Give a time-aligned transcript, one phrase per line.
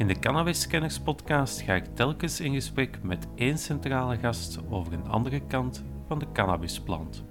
[0.00, 4.92] In de Cannabis Scanners podcast ga ik telkens in gesprek met één centrale gast over
[4.92, 7.24] een andere kant van de cannabisplant.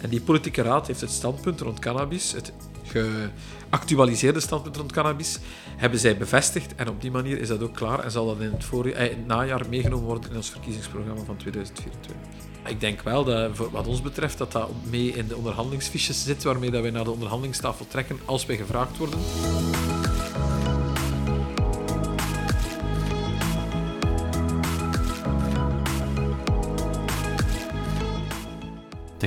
[0.00, 2.52] En die politieke raad heeft het standpunt rond cannabis, het
[2.94, 5.38] geactualiseerde standpunt rond cannabis,
[5.76, 6.74] hebben zij bevestigd.
[6.74, 9.68] En op die manier is dat ook klaar en zal dat in het, eh, najaar
[9.68, 12.42] meegenomen worden in ons verkiezingsprogramma van 2024.
[12.66, 16.70] Ik denk wel dat, wat ons betreft, dat dat mee in de onderhandelingsfiches zit, waarmee
[16.70, 19.18] dat wij naar de onderhandelingstafel trekken als wij gevraagd worden.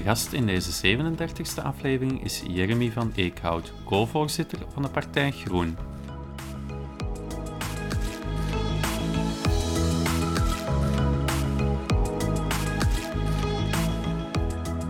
[0.07, 5.77] Gast in deze 37e aflevering is Jeremy van Eekhout, co-voorzitter van de partij Groen.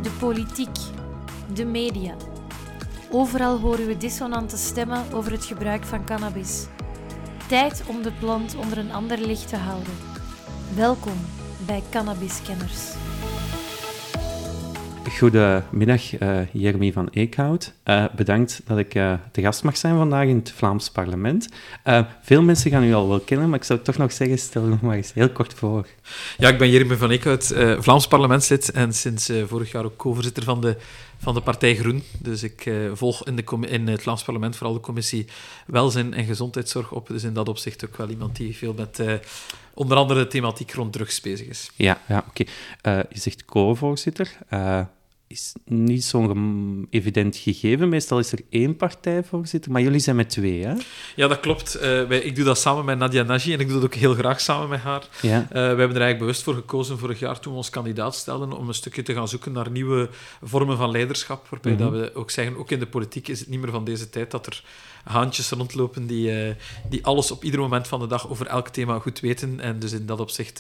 [0.01, 0.77] De politiek,
[1.53, 2.15] de media.
[3.11, 6.65] Overal horen we dissonante stemmen over het gebruik van cannabis.
[7.47, 9.93] Tijd om de plant onder een ander licht te houden.
[10.75, 11.17] Welkom
[11.65, 12.95] bij Cannabiskenners.
[15.17, 17.73] Goedemiddag, uh, Jeremy van Eekhout.
[17.85, 21.49] Uh, bedankt dat ik uh, de gast mag zijn vandaag in het Vlaams parlement.
[22.21, 24.81] veel mensen gaan u al wel kennen, maar ik zou toch nog zeggen, stel nog
[24.81, 25.87] maar eens heel kort voor.
[26.37, 30.61] Ja, ik ben Jeremy van Eekhout, Vlaams parlementslid en sinds vorig jaar ook co-voorzitter van
[30.61, 30.77] de,
[31.17, 32.03] van de Partij Groen.
[32.19, 35.25] Dus ik volg in, de in het Vlaams parlement vooral de commissie
[35.65, 37.07] Welzijn en Gezondheidszorg op.
[37.07, 39.01] Dus in dat opzicht ook wel iemand die veel met
[39.73, 41.71] onder andere de thematiek rond drugs bezig is.
[41.75, 42.43] Ja, ja oké.
[43.09, 44.37] je zegt co-voorzitter
[45.27, 47.89] is niet zo'n evident gegeven.
[47.89, 50.73] Meestal is er één partijvoorzitter, maar jullie zijn met twee, hè?
[51.15, 51.75] Ja, dat klopt.
[51.75, 54.13] Uh, wij, ik doe dat samen met Nadia Nagy en ik doe dat ook heel
[54.13, 55.07] graag samen met haar.
[55.21, 55.39] Ja.
[55.41, 58.51] Uh, we hebben er eigenlijk bewust voor gekozen vorig jaar toen we ons kandidaat stelden
[58.51, 60.09] om een stukje te gaan zoeken naar nieuwe
[60.41, 63.49] vormen van leiderschap, waarbij mm dat we ook zeggen, ook in de politiek is het
[63.49, 64.63] niet meer van deze tijd dat er
[65.03, 66.53] haantjes rondlopen die, uh,
[66.89, 69.59] die alles op ieder moment van de dag over elk thema goed weten.
[69.59, 70.59] En dus in dat opzicht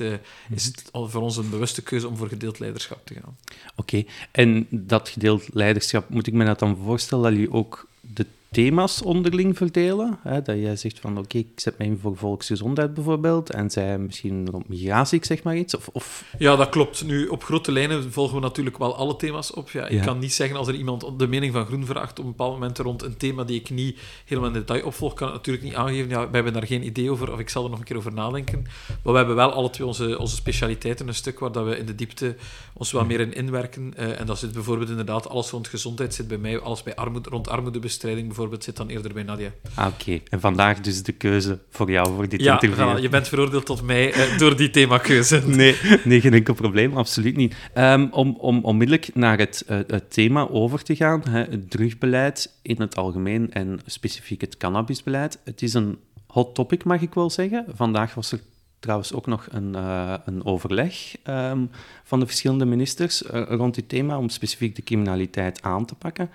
[0.49, 3.37] is het voor ons een bewuste keuze om voor gedeeld leiderschap te gaan.
[3.75, 8.25] Oké, en dat gedeeld leiderschap, moet ik me dat dan voorstellen dat jullie ook de
[8.51, 10.19] thema's onderling verdelen.
[10.21, 10.41] Hè?
[10.41, 14.49] Dat jij zegt van oké, ik zet mij in voor volksgezondheid bijvoorbeeld en zij misschien
[14.49, 15.75] rond migratie, ik zeg maar iets.
[15.75, 16.33] Of, of...
[16.37, 17.05] Ja, dat klopt.
[17.05, 19.69] Nu, op grote lijnen volgen we natuurlijk wel alle thema's op.
[19.69, 22.31] Ja, ik kan niet zeggen als er iemand de mening van Groen vraagt op een
[22.31, 25.65] bepaald moment rond een thema die ik niet helemaal in detail opvolg, kan ik natuurlijk
[25.65, 26.09] niet aangeven.
[26.09, 28.13] Ja, wij hebben daar geen idee over of ik zal er nog een keer over
[28.13, 28.65] nadenken.
[28.87, 31.85] Maar we hebben wel alle twee onze, onze specialiteiten, een stuk waar dat we in
[31.85, 32.35] de diepte
[32.73, 33.93] ons wel meer in inwerken.
[33.97, 37.29] Uh, en dat zit bijvoorbeeld inderdaad alles rond gezondheid zit bij mij, alles bij armoede,
[37.29, 39.51] rond armoedebestrijding bijvoorbeeld zit dan eerder bij Nadia.
[39.73, 40.19] Ah, oké.
[40.29, 42.85] En vandaag dus de keuze voor jou, voor dit ja, interview.
[42.85, 45.41] Ja, je bent veroordeeld tot mij uh, door die themakeuze.
[45.47, 47.55] nee, nee, geen enkel probleem, absoluut niet.
[47.75, 52.57] Um, om, om onmiddellijk naar het, uh, het thema over te gaan, hè, het drugbeleid
[52.61, 55.39] in het algemeen en specifiek het cannabisbeleid.
[55.43, 57.65] Het is een hot topic, mag ik wel zeggen.
[57.75, 58.39] Vandaag was er
[58.79, 61.69] trouwens ook nog een, uh, een overleg um,
[62.03, 66.29] van de verschillende ministers uh, rond dit thema om specifiek de criminaliteit aan te pakken.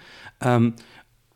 [0.46, 0.74] Um,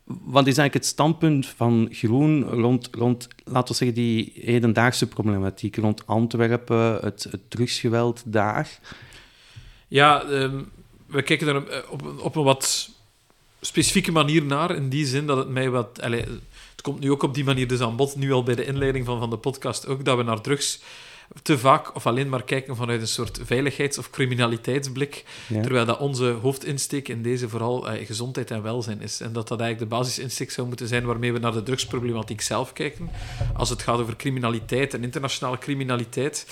[0.06, 5.76] wat is eigenlijk het standpunt van Groen rond, rond laten we zeggen, die hedendaagse problematiek
[5.76, 8.78] rond Antwerpen, het, het drugsgeweld daar?
[9.88, 10.70] Ja, um,
[11.06, 12.90] we kijken er eh, op, op, een wat
[13.60, 16.00] specifieke manier naar, in die zin dat het mij wat...
[16.02, 16.24] Allez,
[16.70, 19.06] het komt nu ook op die manier dus aan bod, nu al bij de inleiding
[19.06, 20.80] van, van de podcast ook, dat we naar drugs
[21.42, 26.24] te vaak of alleen maar kijken vanuit een soort veiligheids- of criminaliteitsblik, terwijl dat onze
[26.24, 29.20] hoofdinsteek in deze vooral eh, gezondheid en welzijn is.
[29.20, 32.72] En dat dat eigenlijk de basisinsteek zou moeten zijn waarmee we naar de drugsproblematiek zelf
[32.72, 33.10] kijken.
[33.54, 36.46] Als het gaat over criminaliteit en internationale criminaliteit,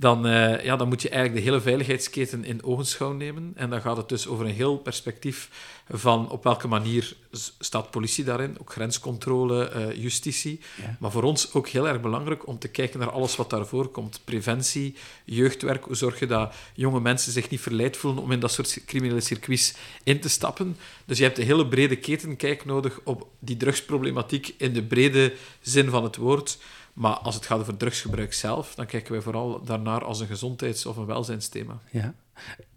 [0.00, 3.52] dan, uh, ja, dan moet je eigenlijk de hele veiligheidsketen in ogenschouw nemen.
[3.54, 5.50] En dan gaat het dus over een heel perspectief
[5.88, 7.16] van op welke manier
[7.58, 10.60] staat politie daarin, ook grenscontrole, uh, justitie.
[10.98, 14.20] Maar voor ons ook heel erg belangrijk om te kijken naar alles wat daarvoor komt.
[14.24, 14.94] Preventie,
[15.24, 18.80] jeugdwerk, hoe zorg je dat jonge mensen zich niet verleid voelen om in dat soort
[18.86, 20.76] criminele circuits in te stappen.
[21.04, 25.90] Dus je hebt een hele brede ketenkijk nodig op die drugsproblematiek in de brede zin
[25.90, 26.58] van het woord.
[26.98, 30.86] Maar als het gaat over drugsgebruik zelf, dan kijken wij vooral daarnaar als een gezondheids-
[30.86, 31.78] of een welzijnsthema.
[31.90, 32.14] Ja.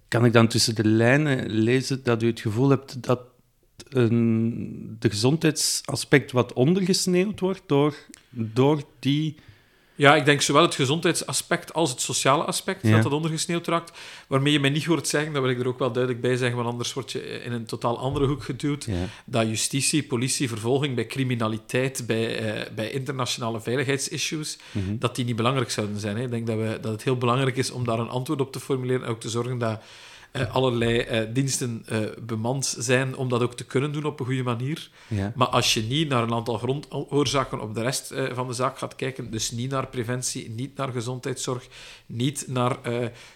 [0.08, 3.22] Kan ik dan tussen de lijnen lezen dat u het gevoel hebt dat
[3.90, 7.96] een, de gezondheidsaspect wat ondergesneeuwd wordt door,
[8.30, 9.36] door die
[9.96, 12.92] Ja, ik denk zowel het gezondheidsaspect als het sociale aspect Ja.
[12.92, 13.98] dat dat ondergesneeuwd raakt.
[14.28, 16.58] Waarmee je mij niet hoort zeggen, dat wil ik er ook wel duidelijk bij zeggen,
[16.58, 18.84] want anders word je in een totaal andere hoek geduwd.
[18.86, 18.94] Ja.
[19.26, 24.98] Dat justitie, politie, vervolging bij criminaliteit, bij, eh, bij internationale veiligheidsissues, Mhm.
[24.98, 26.18] dat die niet belangrijk zouden zijn.
[26.18, 26.24] Hè.
[26.24, 28.60] Ik denk dat, we, dat het heel belangrijk is om daar een antwoord op te
[28.60, 29.82] formuleren en ook te zorgen dat
[30.32, 34.26] eh, allerlei eh, diensten eh, bemand zijn om dat ook te kunnen doen op een
[34.26, 34.90] goede manier.
[35.08, 35.32] Ja.
[35.36, 38.96] Maar als je niet naar een aantal grondoorzaken op de rest van de zaak gaat
[38.96, 41.68] kijken, dus niet naar preventie, niet naar gezondheidszorg,
[42.06, 42.78] niet naar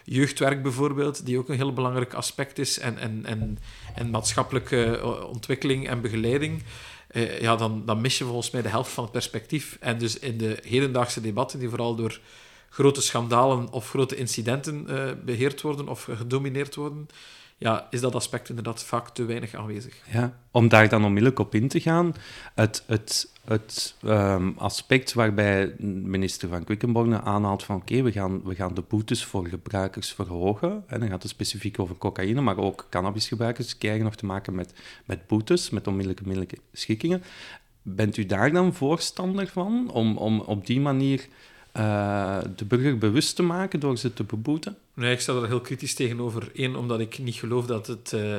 [0.04, 3.58] jeugdwerk bijvoorbeeld, die ook een heel belangrijk aspect is, en, en, en,
[3.96, 5.00] en maatschappelijke
[5.32, 6.64] ontwikkeling en begeleiding,
[7.40, 9.78] ja, dan, dan mis je volgens mij de helft van het perspectief.
[9.80, 12.20] En dus in de hedendaagse debatten, die vooral door
[12.76, 17.08] grote schandalen of grote incidenten eh, beheerd worden of gedomineerd worden,
[17.58, 20.02] ja, is dat aspect inderdaad vaak te weinig aanwezig.
[20.12, 22.16] Ja, om daar dan onmiddellijk op in te gaan,
[22.56, 28.56] het, het, het ehm, aspect waarbij minister van Quickenborne aanhaalt van oké, we, gaan, we
[28.56, 32.88] gaan de boetes voor gebruikers verhogen, en dan gaat het specifiek over cocaïne, maar ook
[32.90, 34.74] cannabisgebruikers krijgen nog te maken met,
[35.06, 37.24] met boetes, met onmiddellijke, onmiddellijke schikkingen.
[37.82, 41.28] Bent u daar dan voorstander van, om, om op die manier
[41.76, 44.78] eh, de burger bewust te maken door ze te beboeten?
[44.94, 46.52] Nee, ik sta er heel kritisch tegenover.
[46.54, 48.36] Eén, omdat ik niet geloof dat het, eh,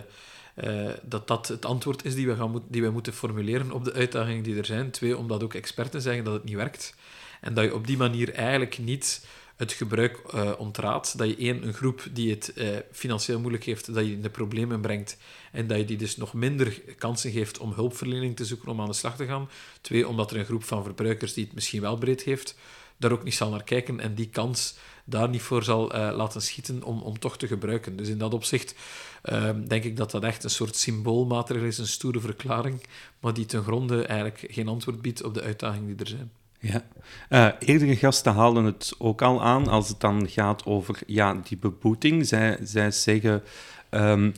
[0.55, 3.93] eh, dat, dat het antwoord is die we, gaan die wij moeten formuleren op de
[3.93, 4.91] uitdagingen die er zijn.
[4.91, 6.95] Twee, omdat ook experten zeggen dat het niet werkt.
[7.41, 10.21] En dat je op die manier eigenlijk niet het gebruik
[10.59, 11.19] ontraadt.
[11.19, 12.55] Dat je één, een groep die het
[12.93, 15.17] financieel moeilijk heeft, dat je in de problemen brengt.
[15.53, 18.89] En dat je die dus nog minder kansen geeft om hulpverlening te zoeken om aan
[18.89, 19.49] de slag te gaan.
[19.81, 22.57] Twee, omdat er een groep van verbruikers die het misschien wel breed heeft,
[22.97, 26.43] daar ook niet zal naar kijken en die kans daar niet voor zal eh, laten
[26.43, 27.97] schieten om, om toch te gebruiken.
[27.97, 28.75] Dus in dat opzicht
[29.23, 32.83] ehm, denk ik dat dat echt een soort symboolmaatregel is, een stoere verklaring,
[33.21, 36.31] maar die ten gronde eigenlijk geen antwoord biedt op de uitdagingen die er zijn.
[36.61, 36.85] Ja.
[37.29, 41.59] Eh, eerdere gasten haalden het ook al aan als het dan gaat over ja, die
[41.59, 42.27] beboeting.
[42.27, 43.43] Zij, zij zeggen.
[43.89, 44.31] ehm,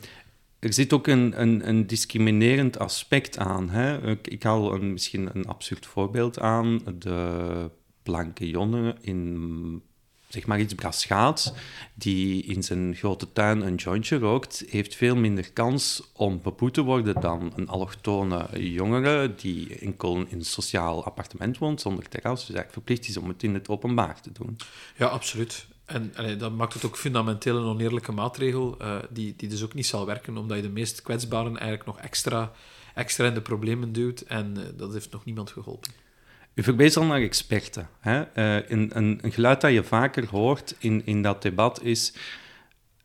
[0.59, 3.69] er zit ook een, een, een discriminerend aspect aan.
[3.69, 4.09] Hè?
[4.09, 6.81] Ik, ik haal een, misschien een absurd voorbeeld aan.
[6.99, 7.69] De
[8.09, 9.81] blanke jongen in,
[10.27, 11.53] zeg maar iets Braschaat,
[11.93, 16.81] die in zijn grote tuin een jointje rookt, heeft veel minder kans om beboet te
[16.81, 22.55] worden dan een allochtone jongere die enkel in een sociaal appartement woont, zonder terras, dus
[22.55, 24.57] eigenlijk verplicht is om het in het openbaar te doen.
[24.97, 25.67] Ja, absoluut.
[25.85, 29.85] En dat maakt het ook fundamenteel een oneerlijke maatregel, eh, die, die dus ook niet
[29.85, 32.51] zal werken, omdat je de meest kwetsbaren eigenlijk nog extra,
[32.93, 34.21] extra in de problemen duwt.
[34.21, 35.91] En eh, dat heeft nog niemand geholpen.
[36.59, 37.89] U verwees al naar experten.
[37.99, 38.21] Hè?
[38.21, 42.13] Eh, een, een, een geluid dat je vaker hoort in, in dat debat is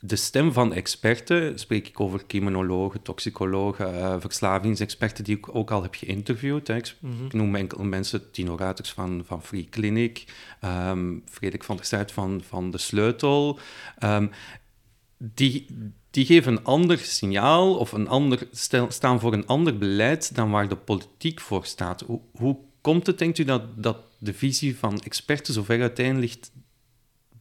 [0.00, 1.58] de stem van experten.
[1.58, 6.66] Spreek ik over criminologen, toxicologen, eh, verslavingsexperten die ik ook al heb geïnterviewd.
[6.66, 6.76] Hè?
[6.76, 10.24] Ik, ik noem enkele mensen, Tino Ruiters van, van Free Clinic,
[10.60, 13.58] ehm, Frederik van der Stuit van, van De Sleutel.
[13.98, 14.26] Ehm,
[15.18, 15.66] die,
[16.10, 20.50] die geven een ander signaal of een ander, stel, staan voor een ander beleid dan
[20.50, 22.00] waar de politiek voor staat.
[22.00, 26.18] Hoe, hoe komt het, denkt u, dat, dat de visie van experten zo ver uiteen
[26.18, 26.52] ligt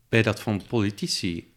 [0.09, 1.51] bij dat van politici?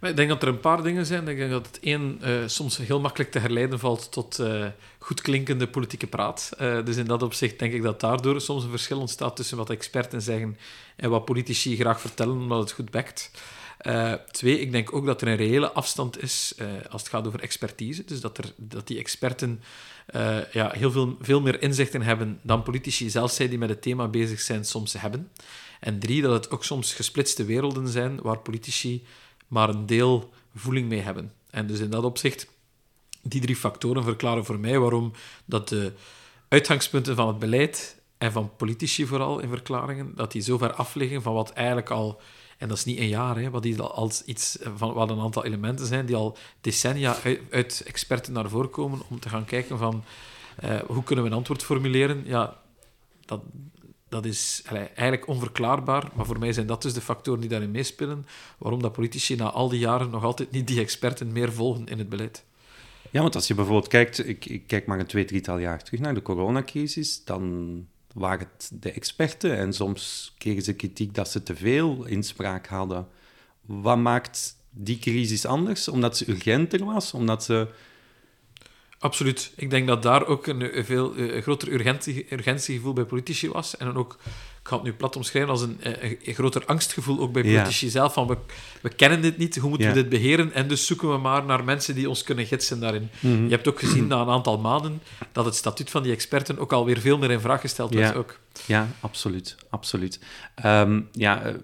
[0.00, 1.28] Ik denk dat er een paar dingen zijn.
[1.28, 4.66] Ik denk dat het één eh, soms heel makkelijk te herleiden valt tot eh
[4.98, 6.52] goed klinkende politieke praat.
[6.58, 9.70] Eh, dus in dat opzicht denk ik dat daardoor soms een verschil ontstaat tussen wat
[9.70, 10.58] experten zeggen
[10.96, 13.30] en wat politici graag vertellen, omdat het goed bekt.
[13.78, 17.26] Eh, twee, ik denk ook dat er een reële afstand is eh, als het gaat
[17.26, 18.04] over expertise.
[18.04, 19.62] Dus dat, er, dat die experten
[20.06, 23.82] eh, ja, heel veel, veel meer inzichten hebben dan politici, zelfs zij die met het
[23.82, 25.30] thema bezig zijn, soms hebben.
[25.80, 29.04] En drie, dat het ook soms gesplitste werelden zijn waar politici
[29.48, 31.32] maar een deel voeling mee hebben.
[31.50, 32.46] En dus in dat opzicht,
[33.22, 35.12] die drie factoren verklaren voor mij waarom
[35.44, 35.92] dat de
[36.48, 40.94] uitgangspunten van het beleid en van politici vooral in verklaringen, dat die zo ver af
[40.94, 42.20] liggen van wat eigenlijk al,
[42.58, 45.20] en dat is niet een jaar, hè, wat die al als iets van wat een
[45.20, 47.16] aantal elementen zijn die al decennia
[47.50, 50.04] uit, experten naar voren komen om te gaan kijken van
[50.56, 52.22] eh, hoe kunnen we een antwoord formuleren.
[52.26, 52.56] Ja,
[53.24, 53.40] dat,
[54.08, 58.26] dat is eigenlijk onverklaarbaar, maar voor mij zijn dat dus de factoren die daarin meespelen,
[58.58, 61.98] waarom dat politici na al die jaren nog altijd niet die experten meer volgen in
[61.98, 62.44] het beleid.
[63.10, 66.00] Ja, want als je bijvoorbeeld kijkt, ik, ik kijk maar een twee, drietal jaar terug
[66.00, 67.86] naar de coronacrisis, dan
[68.18, 73.08] waren het de experten en soms kregen ze kritiek dat ze te veel inspraak hadden.
[73.60, 75.88] Wat maakt die crisis anders?
[75.88, 77.14] Omdat ze urgenter was?
[77.14, 77.68] Omdat ze...
[78.98, 79.52] Absoluut.
[79.56, 83.76] Ik denk dat daar ook een, veel een groter urgentie, urgentiegevoel bij politici was.
[83.76, 84.18] En ook
[84.68, 87.42] ik ga het nu plat omschrijven, als een, eh, een, een groter angstgevoel ook bij
[87.42, 87.56] Ja.
[87.58, 88.36] politici zelf, van we,
[88.80, 89.94] we kennen dit niet, hoe moeten Ja.
[89.94, 90.52] we dit beheren?
[90.52, 93.08] En dus zoeken we maar naar mensen die ons kunnen gidsen daarin.
[93.20, 93.44] Mhm.
[93.44, 96.72] Je hebt ook gezien na een aantal maanden dat het statuut van die experten ook
[96.72, 98.12] alweer veel meer in vraag gesteld werd.
[98.12, 98.18] Ja.
[98.18, 98.38] Ook.
[98.66, 99.56] Ja, absoluut.
[99.70, 100.20] absoluut.
[100.54, 101.54] Ehm, ja, eh,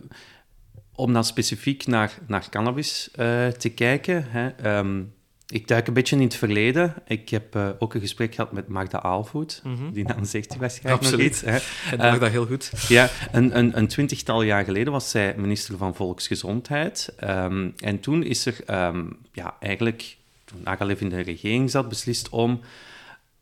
[0.94, 4.26] om dan specifiek naar, naar cannabis eh, te kijken.
[4.28, 5.02] Hè, ehm,
[5.48, 6.94] ik duik een beetje in het verleden.
[7.06, 9.60] Ik heb eh, ook een gesprek gehad met Magda Aalvoet.
[9.64, 9.92] Mhm.
[9.92, 11.32] Die naam zegt u waarschijnlijk nog Absoluut.
[11.32, 11.40] iets.
[11.40, 11.56] Hè.
[11.90, 12.72] En Eh, uh, dat heel goed.
[12.88, 17.12] Ja, een, een, een twintigtal jaar geleden was zij minister van Volksgezondheid.
[17.16, 22.28] Ehm, en toen is er ehm, ja, eigenlijk, toen Agalev in de regering zat, beslist
[22.28, 22.60] om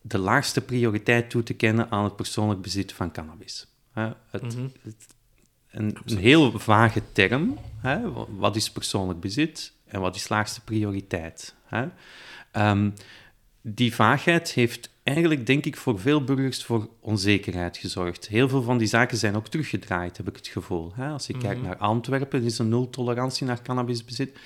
[0.01, 3.67] de laagste prioriteit toe te kennen aan het persoonlijk bezit van cannabis.
[3.93, 4.67] Hè, het, Mhm.
[5.71, 7.59] een, een heel vage term.
[7.79, 7.99] Hè?
[8.37, 11.55] Wat is persoonlijk bezit en wat is laagste prioriteit?
[11.65, 11.87] Hè?
[12.51, 12.91] Ehm,
[13.61, 18.29] die vaagheid heeft eigenlijk, denk ik, voor veel burgers voor onzekerheid gezorgd.
[18.29, 20.93] Heel veel van die zaken zijn ook teruggedraaid, heb ik het gevoel.
[20.95, 21.09] Hè?
[21.09, 24.39] Als je kijkt naar Antwerpen, is een nul tolerantie naar cannabisbezit.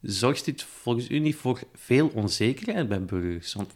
[0.00, 3.54] Zorgt dit volgens u niet voor veel onzekerheid bij burgers?
[3.54, 3.70] Want,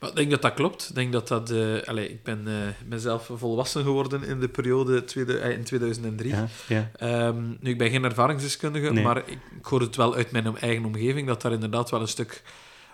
[0.00, 0.88] Maar ik denk dat dat klopt.
[0.88, 1.50] Ik denk dat dat...
[1.50, 5.64] eh allee, ik ben, eh ben zelf volwassen geworden in de periode tweede, eh, in
[5.64, 6.30] 2003.
[6.30, 9.04] ja, ja, Ehm, nu, ik ben geen ervaringsdeskundige, Nee.
[9.04, 12.08] maar ik, ik hoor het wel uit mijn eigen omgeving dat daar inderdaad wel een
[12.08, 12.42] stuk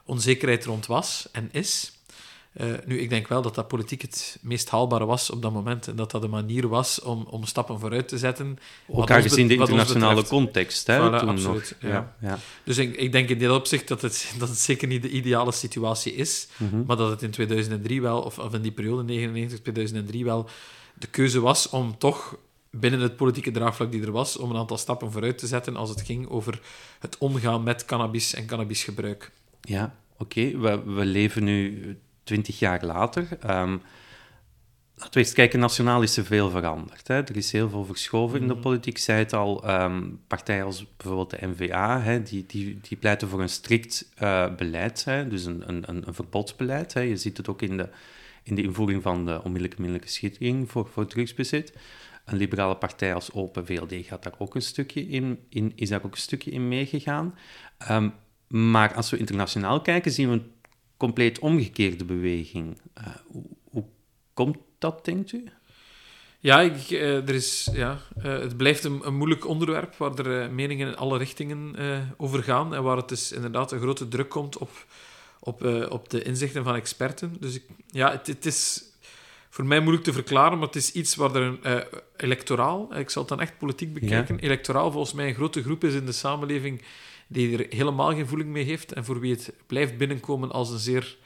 [0.04, 1.92] onzekerheid rond was en is.
[2.52, 5.88] Eh, nu, ik denk wel dat dat politiek het meest haalbare was op dat moment
[5.88, 8.58] en dat dat de manier was om, om stappen vooruit te zetten.
[8.88, 10.86] ook aangezien de internationale context.
[10.86, 11.90] Hè, Voilà, toen absoluut, nog.
[11.90, 12.14] ja.
[12.20, 12.38] Ja, ja.
[12.64, 15.52] Dus ik, ik denk in dit opzicht dat het, dat het zeker niet de ideale
[15.52, 16.82] situatie is, Mhm.
[16.86, 20.48] maar dat het in 2003 wel, of, of in die periode 99, 2003 wel,
[20.98, 22.36] de keuze was om toch
[22.70, 25.88] binnen het politieke draagvlak die er was, om een aantal stappen vooruit te zetten als
[25.88, 26.60] het ging over
[26.98, 29.30] het omgaan met cannabis en cannabisgebruik.
[29.60, 30.58] Ja, oké.
[30.58, 33.28] We, we leven nu twintig jaar later.
[33.40, 33.76] Ehm,
[34.94, 37.08] laten we eens kijken, nationaal is er veel veranderd.
[37.08, 37.14] Hè.
[37.14, 38.96] Er is heel veel verschoven in de politiek.
[38.96, 43.28] Ik zei het al, ehm, partijen als bijvoorbeeld de NVA, hè, die, die, die pleiten
[43.28, 46.94] voor een strikt eh, beleid, hè, dus een, een, een een verbodsbeleid.
[46.94, 47.00] Hè.
[47.00, 47.88] Je ziet het ook in de,
[48.42, 51.72] in de invoering van de onmiddellijke middelijke schikkingen voor, voor drugsbezit.
[52.24, 56.04] Een liberale partij als Open VLD gaat daar ook een stukje in, in, is daar
[56.04, 57.34] ook een stukje in meegegaan.
[57.78, 58.08] Ehm,
[58.48, 60.40] maar als we internationaal kijken, zien we
[61.02, 62.78] compleet omgekeerde beweging.
[62.94, 63.84] Eh, hoe, hoe
[64.34, 65.44] komt dat, denkt u?
[66.38, 70.50] Ja, ik, eh, er is, ja eh, het blijft een, een moeilijk onderwerp waar er
[70.50, 71.76] meningen in alle richtingen
[72.16, 74.70] over gaan en waar het dus inderdaad een grote druk komt op,
[75.40, 77.36] op, op de inzichten van experten.
[77.40, 78.82] Dus ik, ja, het, het is
[79.48, 81.84] voor mij moeilijk te verklaren, maar het is iets waar er een
[82.16, 85.94] electoraal, ik zal het dan echt politiek bekijken, electoraal volgens mij een grote groep is
[85.94, 86.82] in de samenleving
[87.32, 90.78] die er helemaal geen voeling mee heeft en voor wie het blijft binnenkomen als een
[90.78, 91.16] zeer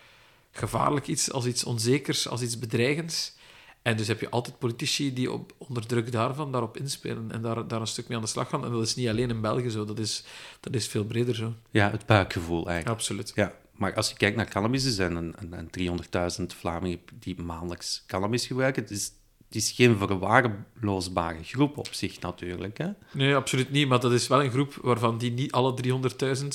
[0.51, 3.35] gevaarlijk iets, als iets onzekers, als iets bedreigends.
[3.83, 7.69] En dus heb je altijd politici die op, onder druk daarvan daarop inspelen en daar,
[7.69, 8.65] daar een stuk mee aan de slag gaan.
[8.65, 10.25] En dat is niet alleen in België zo, dat is,
[10.61, 11.55] dat is veel breder zo.
[11.71, 12.99] Ja, het buikgevoel eigenlijk.
[12.99, 13.33] Absoluut.
[13.35, 16.01] Ja, maar als je kijkt naar cannabis, er zijn een, een, een
[16.41, 18.83] 300.000 Vlamingen die maandelijks cannabis gebruiken.
[18.83, 19.13] Het is,
[19.47, 22.79] het is geen verwaarloosbare groep op zich natuurlijk.
[22.79, 22.88] Hè?
[23.12, 23.88] Nee, absoluut niet.
[23.88, 25.75] Maar dat is wel een groep waarvan die niet alle
[26.43, 26.47] 300.000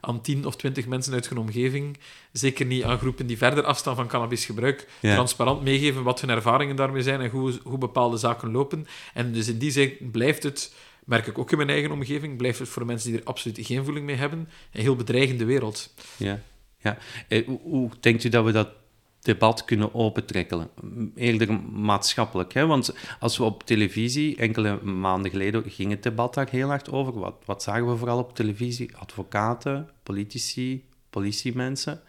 [0.00, 1.98] aan 10 of 20 mensen uit hun omgeving,
[2.32, 5.14] zeker niet aan groepen die verder afstaan van cannabisgebruik, Ja.
[5.14, 8.86] transparant meegeven wat hun ervaringen daarmee zijn en hoe, hoe bepaalde zaken lopen.
[9.14, 10.74] En dus in die zin blijft het,
[11.04, 13.84] merk ik ook in mijn eigen omgeving, blijft het voor mensen die er absoluut geen
[13.84, 15.94] voeling mee hebben, een heel bedreigende wereld.
[16.16, 16.40] Ja,
[16.78, 16.98] ja.
[17.28, 18.68] Eh, hoe, hoe denkt u dat we dat
[19.24, 20.68] debat kunnen opentrekken?
[21.14, 22.66] Eerder maatschappelijk, hè?
[22.66, 27.18] Want als we op televisie, enkele maanden geleden ging het debat daar heel hard over.
[27.18, 28.96] Wat, wat zagen we vooral op televisie?
[28.96, 32.00] Advocaten, politici, politiemensen.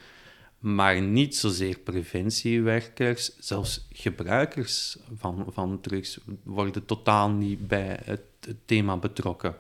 [0.60, 8.58] Maar niet zozeer preventiewerkers, zelfs gebruikers van, van drugs worden totaal niet bij het, het
[8.66, 9.56] thema betrokken.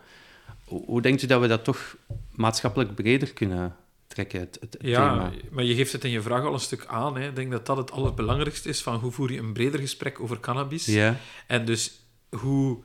[0.65, 1.97] Hoe, hoe denkt u dat we dat toch
[2.31, 3.75] maatschappelijk breder kunnen
[4.15, 5.31] trekken, het, het Ja, thema?
[5.51, 7.17] maar je geeft het in je vraag al een stuk aan.
[7.17, 7.27] Hè.
[7.27, 10.39] Ik denk dat dat het allerbelangrijkste is van hoe voer je een breder gesprek over
[10.39, 10.85] cannabis.
[10.85, 11.17] Ja,
[11.47, 12.77] En dus hoe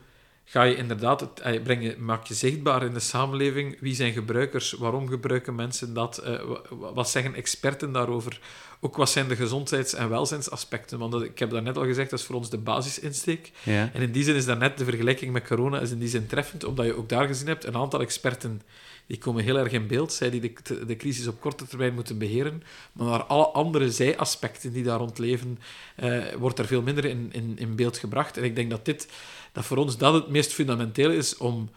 [0.44, 4.12] ga je inderdaad, het, eh, breng je, maak je zichtbaar in de samenleving, wie zijn
[4.12, 8.40] gebruikers, waarom gebruiken mensen dat, eh, wa- wa- wat zeggen experten daarover,
[8.80, 12.10] ook wat zijn de gezondheids- en welzijnsaspecten, want dat, ik heb dat net al gezegd,
[12.10, 13.50] dat is voor ons de basisinsteek.
[13.62, 16.26] ja, En in die zin is daarnet de vergelijking met corona is in die zin
[16.26, 18.62] treffend, omdat je ook daar gezien hebt, een aantal experten
[19.10, 22.18] die komen heel erg in beeld, zij die de, de crisis op korte termijn moeten
[22.18, 22.62] beheren,
[22.92, 25.58] maar naar alle andere zijaspecten die daar rond leven,
[25.96, 28.36] eh, wordt er veel minder in, in, in beeld gebracht.
[28.36, 29.08] En ik denk dat dit,
[29.52, 31.70] dat voor ons dat het meest fundamenteel is om,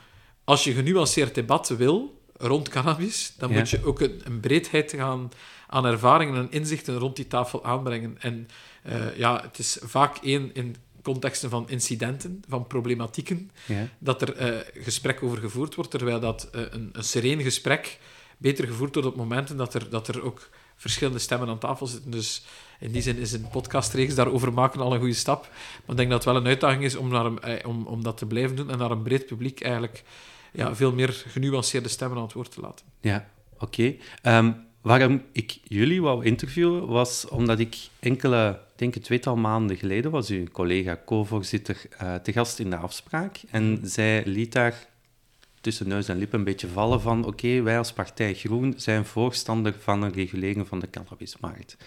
[0.43, 3.57] als je genuanceerd debat wil rond cannabis, dan Ja.
[3.57, 5.31] moet je ook een, een breedheid gaan
[5.67, 8.15] aan ervaringen en inzichten rond die tafel aanbrengen.
[8.19, 8.47] En
[8.83, 13.87] eh, ja, het is vaak één in contexten van incidenten, van problematieken, Ja.
[13.99, 17.99] dat er eh, gesprek over gevoerd wordt, terwijl dat eh, een, een sereen gesprek
[18.37, 22.11] beter gevoerd wordt op momenten dat er, dat er ook verschillende stemmen aan tafel zitten.
[22.11, 22.43] Dus
[22.79, 25.41] in die zin is een podcastreeks daarover maken al een goede stap.
[25.51, 28.03] Maar ik denk dat het wel een uitdaging is om, naar een, eh, om, om
[28.03, 30.03] dat te blijven doen en naar een breed publiek eigenlijk
[30.53, 32.85] ja, veel meer genuanceerde stemmen aan het woord te laten.
[33.01, 33.29] Ja,
[33.59, 33.95] oké.
[34.21, 34.51] Ehm,
[34.83, 40.11] waarom ik jullie wou interviewen, was omdat ik enkele, ik denk een tweetal maanden geleden,
[40.11, 43.41] was uw collega co-voorzitter eh, te gast in de afspraak.
[43.51, 44.87] En zij liet daar
[45.61, 49.75] tussen neus en lip een beetje vallen van oké, wij als partij Groen zijn voorstander
[49.79, 51.77] van een regulering van de cannabismarkt.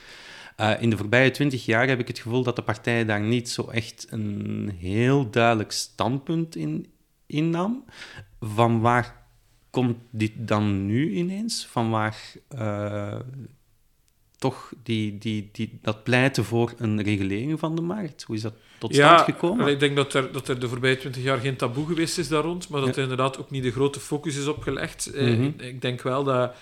[0.57, 3.51] Eh, in de voorbije twintig jaar heb ik het gevoel dat de partij daar niet
[3.51, 6.87] zo echt een heel duidelijk standpunt in
[7.27, 7.85] innam.
[8.41, 9.26] Van waar
[9.83, 11.67] komt dit dan nu ineens?
[11.71, 12.17] Van waar
[12.49, 13.19] eh,
[14.39, 18.23] toch die, die, die, dat pleiten voor een regulering van de markt?
[18.23, 19.61] Hoe is dat tot stand gekomen?
[19.61, 22.29] allee, ik denk dat er, dat er de voorbije twintig jaar geen taboe geweest is
[22.29, 22.97] daar rond, maar dat Ja.
[22.97, 25.07] er inderdaad ook niet de grote focus is op gelegd.
[25.07, 25.43] Eh, Mhm.
[25.43, 26.55] ik, ik denk wel dat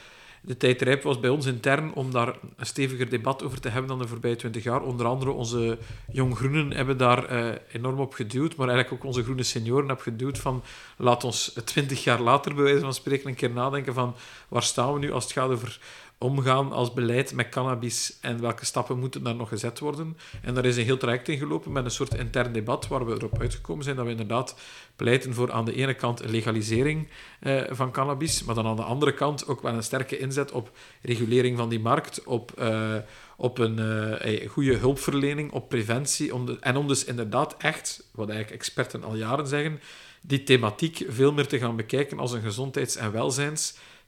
[0.46, 3.88] de tijd rijp was bij ons intern om daar een steviger debat over te hebben
[3.88, 4.82] dan de voorbije twintig jaar.
[4.82, 5.78] Onder andere onze
[6.12, 10.04] jong groenen hebben daar eh, enorm op geduwd, maar eigenlijk ook onze groene senioren hebben
[10.04, 10.62] geduwd van
[10.96, 14.14] laat ons twintig jaar later, bij wijze van spreken, een keer nadenken van
[14.48, 15.78] waar staan we nu als het gaat over
[16.18, 20.16] omgaan als beleid met cannabis en welke stappen moeten daar nog gezet worden.
[20.42, 23.12] En daar is een heel traject in gelopen met een soort intern debat waar we
[23.12, 24.56] erop uitgekomen zijn dat we inderdaad
[24.96, 27.08] pleiten voor aan de ene kant een legalisering
[27.40, 30.70] eh, van cannabis, maar dan aan de andere kant ook wel een sterke inzet op
[31.02, 32.94] regulering van die markt, op, eh,
[33.36, 33.78] op een
[34.18, 36.34] eh, goede hulpverlening, op preventie.
[36.34, 39.80] Om de- en om dus inderdaad echt, wat eigenlijk experten al jaren zeggen,
[40.20, 43.10] die thematiek veel meer te gaan bekijken als een gezondheids- en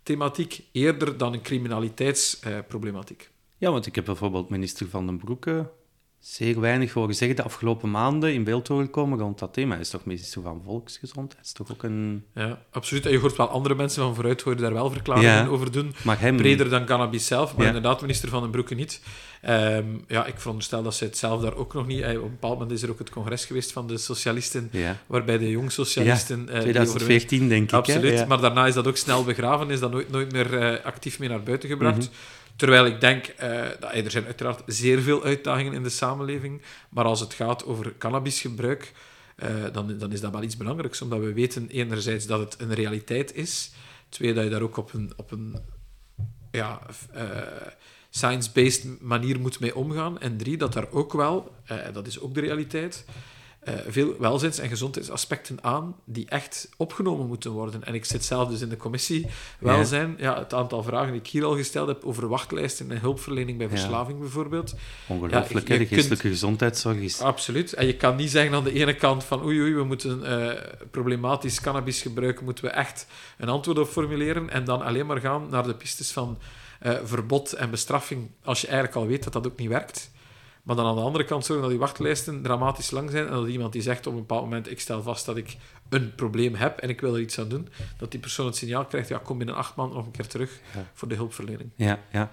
[0.07, 3.31] welzijnsthematiek, eerder dan een criminaliteitsproblematiek.
[3.59, 5.71] Ja, want ik heb bijvoorbeeld minister Van den Broeke
[6.29, 9.77] zeer weinig horen zeggen de afgelopen maanden in beeld horen komen rond dat thema.
[9.77, 11.45] Is toch minister van Volksgezondheid?
[11.45, 12.25] is toch ook een...
[12.35, 13.07] Ja, absoluut.
[13.07, 15.47] En je hoort wel andere mensen van vooruit hoor je daar wel verklaringen Ja.
[15.47, 15.95] over doen.
[16.05, 16.37] Maar hem...
[16.37, 17.67] Breder dan cannabis zelf, maar Ja.
[17.67, 19.01] inderdaad, minister Van den Broeke niet.
[19.43, 22.01] Ehm, ja, ik veronderstel dat ze het zelf daar ook nog niet...
[22.01, 24.97] eh, Op een bepaald moment is er ook het congres geweest van de socialisten, Ja,
[25.07, 26.39] waarbij de jong-socialisten...
[26.49, 27.73] eh, die 2014 denk ik.
[27.75, 31.19] Absoluut, maar daarna is dat ook snel begraven, is dat nooit, nooit meer eh, actief
[31.19, 31.97] mee naar buiten gebracht.
[31.99, 32.07] Mhm.
[32.57, 37.05] Terwijl ik denk, eh, dat, er zijn uiteraard zeer veel uitdagingen in de samenleving, maar
[37.05, 38.93] als het gaat over cannabisgebruik,
[39.37, 42.75] eh, dan, dan is dat wel iets belangrijks, omdat we weten enerzijds dat het een
[42.75, 43.71] realiteit is,
[44.09, 45.57] twee, dat je daar ook op een, op een
[46.51, 46.81] ja,
[47.13, 47.27] eh,
[48.11, 52.35] science-based manier moet mee omgaan, en drie, dat daar ook wel, eh, dat is ook
[52.35, 53.05] de realiteit,
[53.67, 57.85] eh, veel welzijns- en gezondheidsaspecten aan die echt opgenomen moeten worden.
[57.85, 59.27] En ik zit zelf dus in de commissie
[59.59, 60.15] welzijn.
[60.19, 60.39] Ja.
[60.39, 63.73] het aantal vragen die ik hier al gesteld heb over wachtlijsten en hulpverlening bij Ja.
[63.73, 64.75] verslaving bijvoorbeeld.
[65.07, 65.81] Ongelooflijk, Ja, hè?
[65.81, 67.21] je De geestelijke gezondheidszorg is...
[67.21, 67.73] Absoluut.
[67.73, 70.63] En je kan niet zeggen aan de ene kant van oei oei, we moeten eh,
[70.91, 73.07] problematisch cannabisgebruik, moeten we echt
[73.39, 76.39] een antwoord op formuleren en dan alleen maar gaan naar de pistes van
[76.81, 80.11] eh, verbod en bestraffing als je eigenlijk al weet dat dat ook niet werkt.
[80.67, 83.47] Maar dan aan de andere kant zorgen dat die wachtlijsten dramatisch lang zijn en dat
[83.49, 85.57] iemand die zegt op een bepaald moment ik stel vast dat ik
[85.89, 88.85] een probleem heb en ik wil er iets aan doen, dat die persoon het signaal
[88.85, 90.85] krijgt, ja, kom binnen acht maanden nog een keer terug Ja.
[90.95, 91.71] voor de hulpverlening.
[91.75, 92.31] Ja, ja.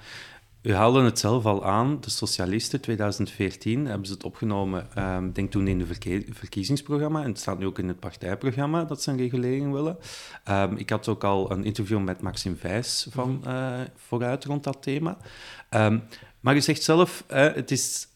[0.62, 5.52] U haalde het zelf al aan, de socialisten, 2014, hebben ze het opgenomen, ehm, denk
[5.52, 5.98] toen in het
[6.30, 9.98] verkiezingsprogramma, en het staat nu ook in het partijprogramma dat ze een regulering willen.
[10.44, 14.78] Ehm, ik had ook al een interview met Maxime Vijs van eh, vooruit rond dat
[14.82, 15.18] thema.
[15.70, 16.00] Ehm,
[16.40, 18.08] maar u zegt zelf, het is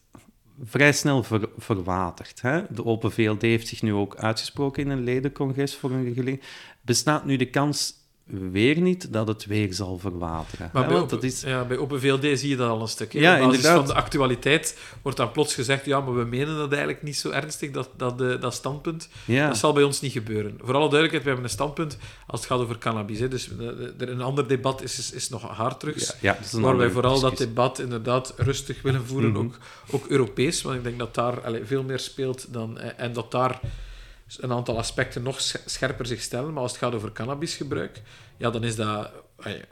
[0.62, 2.42] vrij snel ver- verwaterd.
[2.42, 2.62] Hè?
[2.70, 6.42] De Open VLD heeft zich nu ook uitgesproken in een ledencongres voor een regulering.
[6.80, 7.97] Bestaat nu de kans
[8.50, 10.70] weer niet dat het weer zal verwateren?
[10.72, 10.88] Maar hè?
[10.88, 11.40] bij, Want Open, dat is...
[11.42, 13.12] ja, bij Open VLD zie je dat al een stuk.
[13.12, 13.18] hè.
[13.20, 13.76] Ja, Op basis inderdaad.
[13.86, 17.30] van de actualiteit wordt dan plots gezegd, ja, maar we menen dat eigenlijk niet zo
[17.30, 19.08] ernstig, dat, dat, eh, dat standpunt.
[19.24, 19.46] Ja.
[19.48, 20.52] Dat zal bij ons niet gebeuren.
[20.58, 23.18] Voor alle duidelijkheid, we hebben een standpunt als het gaat over cannabis.
[23.18, 23.28] Hè.
[23.28, 23.66] Dus eh,
[24.00, 25.98] er een ander debat is, is, is nog hard terug.
[26.06, 29.38] Ja, ja, dat is een waar wij vooral dat debat inderdaad rustig willen voeren, Mhm.
[29.38, 29.54] ook,
[29.90, 33.30] ook Europees, want ik denk dat daar allee, veel meer speelt dan, eh, en dat
[33.30, 33.60] daar
[34.36, 36.52] een aantal aspecten nog sch- scherper zich stellen.
[36.52, 38.02] Maar als het gaat over cannabisgebruik,
[38.36, 39.10] ja, dan is dat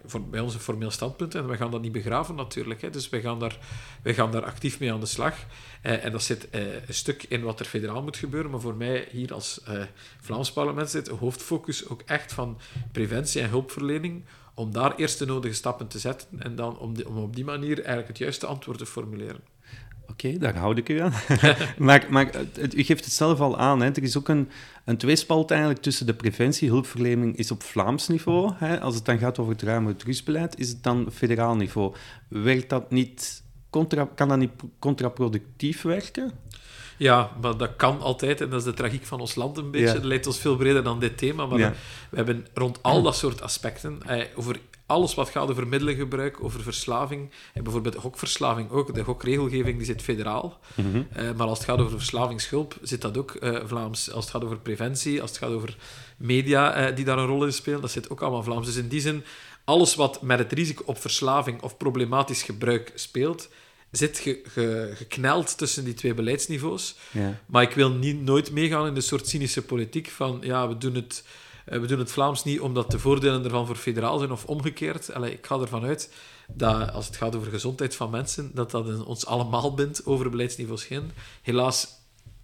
[0.07, 2.81] voor, bij ons een formeel standpunt en we gaan dat niet begraven natuurlijk.
[2.83, 2.90] Hè.
[2.90, 3.59] Dus wij gaan, daar,
[4.03, 5.35] wij gaan daar actief mee aan de slag.
[5.83, 8.75] Eh, en dat zit eh, een stuk in wat er federaal moet gebeuren, maar voor
[8.75, 9.83] mij hier als eh,
[10.21, 12.59] Vlaams parlement zit hoofdfocus ook echt van
[12.92, 17.16] preventie en hulpverlening om daar eerst de nodige stappen te zetten en dan om, om
[17.16, 19.40] op die manier eigenlijk het juiste antwoord te formuleren.
[20.11, 21.12] Oké, daar houd ik u aan.
[21.79, 23.81] maar maar het- u geeft het zelf al aan.
[23.81, 23.87] Hè.
[23.90, 24.49] Er is ook een,
[24.85, 28.53] een tweespalt eigenlijk tussen de preventie, hulpverlening is op Vlaams niveau.
[28.57, 28.81] Hè.
[28.81, 31.95] Als het dan gaat over het ruimere drugsbeleid, is het dan federaal niveau.
[32.29, 36.33] Werkt dat niet contra, kan dat niet contraproductief werken?
[36.99, 39.87] Ja, maar dat kan altijd, en dat is de tragiek van ons land een beetje.
[39.87, 39.93] Ja.
[39.93, 41.69] Dat leidt ons veel breder dan dit thema, maar Ja.
[41.69, 41.77] dat-
[42.11, 46.63] we hebben rond al dat soort aspecten, eh, over alles wat gaat over middelengebruik, over
[46.63, 51.03] verslaving, en bijvoorbeeld gokverslaving ook, de gokregelgeving die zit federaal, Mhm.
[51.13, 54.11] Eh, maar als het gaat over verslavingshulp, zit dat ook eh, Vlaams.
[54.13, 55.77] Als het gaat over preventie, als het gaat over
[56.17, 58.67] media eh, die daar een rol in spelen, dat zit ook allemaal Vlaams.
[58.67, 59.25] Dus in die zin,
[59.65, 63.49] alles wat met het risico op verslaving of problematisch gebruik speelt,
[63.97, 66.95] zit ge- ge- gekneld tussen die twee beleidsniveaus.
[67.11, 67.41] Ja.
[67.47, 70.95] Maar ik wil niet, nooit meegaan in de soort cynische politiek van ja, we doen
[70.95, 71.25] het,
[71.65, 75.13] eh, we doen het Vlaams niet omdat de voordelen ervan voor federaal zijn of omgekeerd.
[75.13, 76.11] Allee, ik ga ervan uit
[76.49, 80.31] dat als het gaat over gezondheid van mensen, dat dat een- ons allemaal bindt over
[80.31, 81.11] beleidsniveaus heen.
[81.43, 81.89] Helaas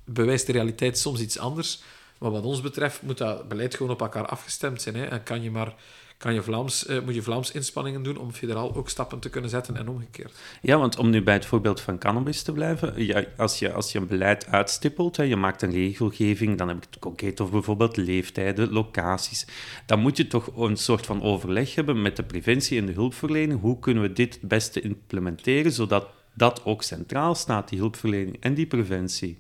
[0.05, 1.83] bewijst de realiteit soms iets anders.
[2.19, 4.95] Maar wat ons betreft moet dat beleid gewoon op elkaar afgestemd zijn.
[4.95, 5.05] Hè.
[5.05, 5.75] En kan je maar
[6.23, 9.51] kan je Vlaams, eh, moet je Vlaams inspanningen doen om federaal ook stappen te kunnen
[9.51, 10.33] zetten en omgekeerd.
[10.61, 13.93] Ja, want om nu bij het voorbeeld van cannabis te blijven, ja, als, je, als
[13.93, 17.53] je een beleid uitstippelt, hè, je maakt een regelgeving, dan heb ik het concreet over
[17.53, 19.47] bijvoorbeeld leeftijden, locaties,
[19.87, 23.61] dan moet je toch een soort van overleg hebben met de preventie en de hulpverlening.
[23.61, 28.55] Hoe kunnen we dit het beste implementeren, zodat dat ook centraal staat, die hulpverlening en
[28.55, 29.39] die preventie?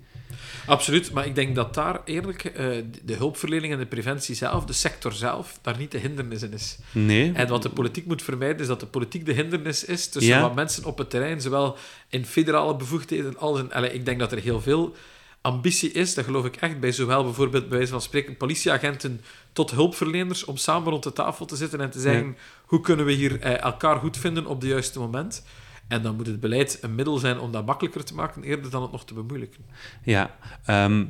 [0.66, 2.66] Absoluut, maar ik denk dat daar eerlijk eh,
[3.04, 6.78] de hulpverlening en de preventie zelf, de sector zelf, daar niet de hindernis in is.
[6.92, 7.32] Nee.
[7.32, 10.40] En wat de politiek moet vermijden, is dat de politiek de hindernis is tussen Ja.
[10.40, 11.76] wat mensen op het terrein, zowel
[12.08, 13.72] in federale bevoegdheden als in...
[13.72, 14.94] Allee, ik denk dat er heel veel
[15.40, 19.20] ambitie is, dat geloof ik echt, bij zowel bijvoorbeeld, bij wijze van spreken, politieagenten
[19.52, 23.12] tot hulpverleners, om samen rond de tafel te zitten en te zeggen, hoe kunnen we
[23.12, 25.44] hier eh, elkaar goed vinden op het juiste moment?
[25.92, 28.82] En dan moet het beleid een middel zijn om dat makkelijker te maken, eerder dan
[28.82, 29.64] het nog te bemoeilijken.
[30.04, 31.04] Ja, ehm,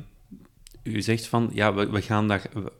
[0.83, 2.45] u zegt van, ja, we, we gaan daar...
[2.53, 2.71] we-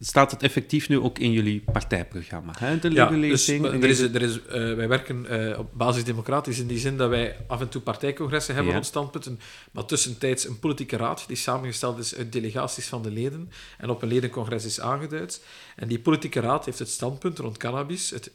[0.00, 4.22] Staat het effectief nu ook in jullie partijprogramma, hè, de Ja, dus er is, er
[4.22, 7.68] is, eh, wij werken eh, op basis democratisch in die zin dat wij af en
[7.68, 8.78] toe partijcongressen hebben Ja.
[8.78, 9.40] rond standpunten,
[9.70, 14.02] maar tussentijds een politieke raad die samengesteld is uit delegaties van de leden en op
[14.02, 15.44] een ledencongres is aangeduid.
[15.76, 18.30] En die politieke raad heeft het standpunt rond cannabis, het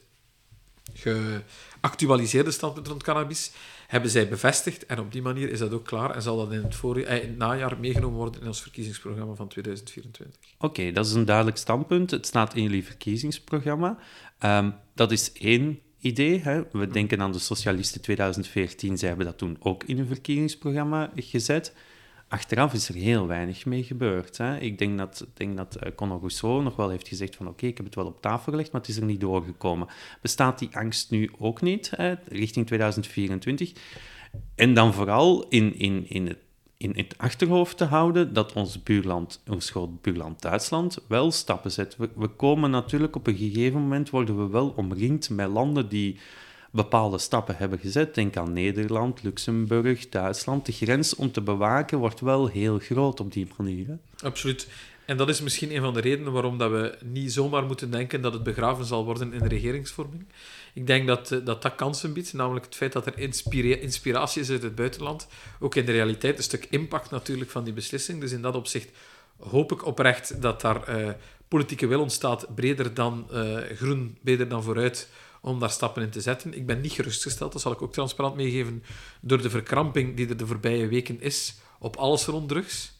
[1.80, 3.52] geactualiseerde standpunt rond cannabis,
[3.86, 6.62] hebben zij bevestigd en op die manier is dat ook klaar en zal dat in
[6.62, 10.40] het, voor, eh, in het najaar meegenomen worden in ons verkiezingsprogramma van 2024.
[10.58, 12.10] Oké, dat is een duidelijk standpunt.
[12.10, 13.98] Het staat in jullie verkiezingsprogramma.
[14.38, 16.40] Ehm, dat is één idee.
[16.40, 16.62] Hè.
[16.72, 18.98] We denken aan de Socialisten 2014.
[18.98, 21.74] Zij hebben dat toen ook in hun verkiezingsprogramma gezet.
[22.28, 24.36] Achteraf is er heel weinig mee gebeurd.
[24.36, 24.58] Hè.
[24.58, 27.76] Ik denk dat, denk dat eh, Conor Rousseau nog wel heeft gezegd van oké, ik
[27.76, 29.88] heb het wel op tafel gelegd, maar het is er niet doorgekomen.
[30.20, 31.90] Bestaat die angst nu ook niet,
[32.28, 33.72] richting 2024?
[34.54, 36.38] En dan vooral in, in, in, het,
[36.76, 41.96] in het achterhoofd te houden dat ons buurland, ons groot buurland Duitsland wel stappen zet.
[41.96, 46.18] We, we komen natuurlijk op een gegeven moment, worden we wel omringd met landen die
[46.70, 48.14] bepaalde stappen hebben gezet.
[48.14, 50.66] Denk aan Nederland, Luxemburg, Duitsland.
[50.66, 53.98] De grens om te bewaken wordt wel heel groot op die manier.
[54.22, 54.68] Absoluut.
[55.06, 58.20] En dat is misschien een van de redenen waarom dat we niet zomaar moeten denken
[58.20, 60.24] dat het begraven zal worden in de regeringsvorming.
[60.74, 64.42] Ik denk dat eh, dat, dat kansen biedt, namelijk het feit dat er inspira- inspiratie
[64.42, 65.28] is uit het buitenland.
[65.60, 68.20] Ook in de realiteit een stuk impact natuurlijk van die beslissing.
[68.20, 68.90] Dus in dat opzicht
[69.38, 71.08] hoop ik oprecht dat daar eh,
[71.48, 75.08] politieke wil ontstaat, breder dan eh, groen, breder dan vooruit,
[75.46, 76.54] om daar stappen in te zetten.
[76.54, 78.82] Ik ben niet gerustgesteld, dat zal ik ook transparant meegeven,
[79.20, 82.94] door de verkramping die er de voorbije weken is op alles rond drugs.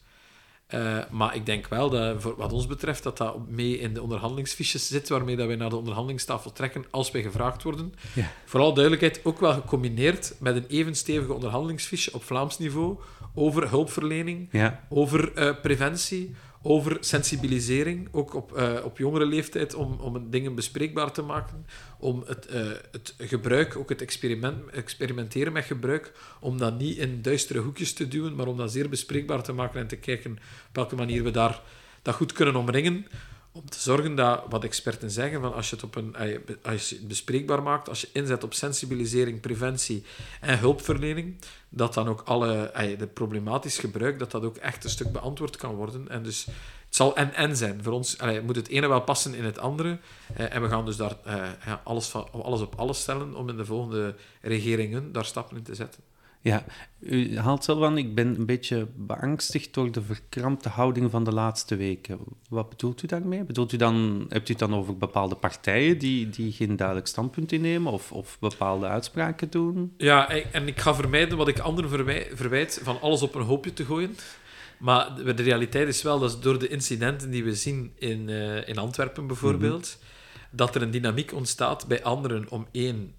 [0.67, 4.01] Eh, maar ik denk wel dat, voor wat ons betreft, dat dat mee in de
[4.01, 7.93] onderhandelingsfiches zit, waarmee dat wij naar de onderhandelingstafel trekken als wij gevraagd worden.
[8.13, 8.31] Ja.
[8.45, 12.97] Vooral duidelijkheid, ook wel gecombineerd met een even stevige onderhandelingsfiche op Vlaams niveau
[13.35, 16.35] over hulpverlening, Ja, over eh, preventie,
[16.67, 21.65] over sensibilisering, ook op, eh, op jongere leeftijd, om, om dingen bespreekbaar te maken,
[21.99, 27.21] om het, eh, het gebruik, ook het experiment, experimenteren met gebruik, om dat niet in
[27.21, 30.75] duistere hoekjes te duwen, maar om dat zeer bespreekbaar te maken en te kijken op
[30.75, 31.61] welke manier we daar
[32.01, 33.05] dat goed kunnen omringen.
[33.57, 36.89] Om te zorgen dat, wat experten zeggen, van als je het, op een, eh, als
[36.89, 40.03] je bespreekbaar maakt, als je inzet op sensibilisering, preventie
[40.41, 41.37] en hulpverlening,
[41.69, 45.55] dat dan ook alle eh, de problematisch gebruik, dat dat ook echt een stuk beantwoord
[45.55, 46.09] kan worden.
[46.09, 46.45] En dus
[46.85, 47.83] het zal en-en zijn.
[47.83, 49.99] Voor ons moet het ene wel passen in het andere.
[50.33, 51.15] Eh, en we gaan dus daar
[51.83, 55.75] alles, van, alles op alles stellen om in de volgende regeringen daar stappen in te
[55.75, 56.06] zetten.
[56.41, 56.65] Ja.
[56.99, 61.33] U haalt zelf aan, ik ben een beetje beangstigd door de verkrampte houding van de
[61.33, 62.19] laatste weken.
[62.49, 63.43] Wat bedoelt u daarmee?
[63.43, 67.51] Bedoelt u dan, hebt u het dan over bepaalde partijen die, die geen duidelijk standpunt
[67.51, 69.93] innemen of, of bepaalde uitspraken doen?
[69.97, 73.73] Ja, en ik ga vermijden wat ik anderen verwij- verwijt, van alles op een hoopje
[73.73, 74.15] te gooien.
[74.79, 78.77] Maar de realiteit is wel dat door de incidenten die we zien in, eh, in
[78.77, 79.97] Antwerpen bijvoorbeeld,
[80.51, 83.13] dat er een dynamiek ontstaat bij anderen om één,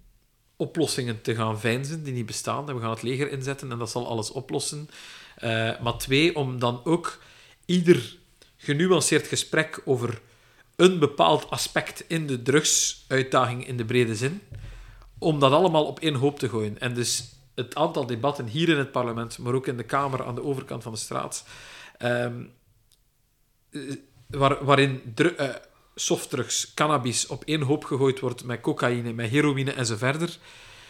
[0.59, 2.65] oplossingen te gaan veinzen die niet bestaan.
[2.65, 4.89] We gaan het leger inzetten en dat zal alles oplossen.
[5.35, 7.19] Eh, maar twee, om dan ook
[7.65, 8.17] ieder
[8.57, 10.21] genuanceerd gesprek over
[10.75, 14.41] een bepaald aspect in de drugsuitdaging in de brede zin,
[15.17, 16.79] om dat allemaal op één hoop te gooien.
[16.79, 20.35] En dus het aantal debatten hier in het parlement, maar ook in de Kamer aan
[20.35, 21.45] de overkant van de straat,
[21.97, 22.43] ehm,
[23.71, 23.81] eh,
[24.27, 25.49] waar, waarin dru- eh,
[25.99, 30.37] softdrugs, cannabis op één hoop gegooid wordt met cocaïne, met heroïne en zo verder,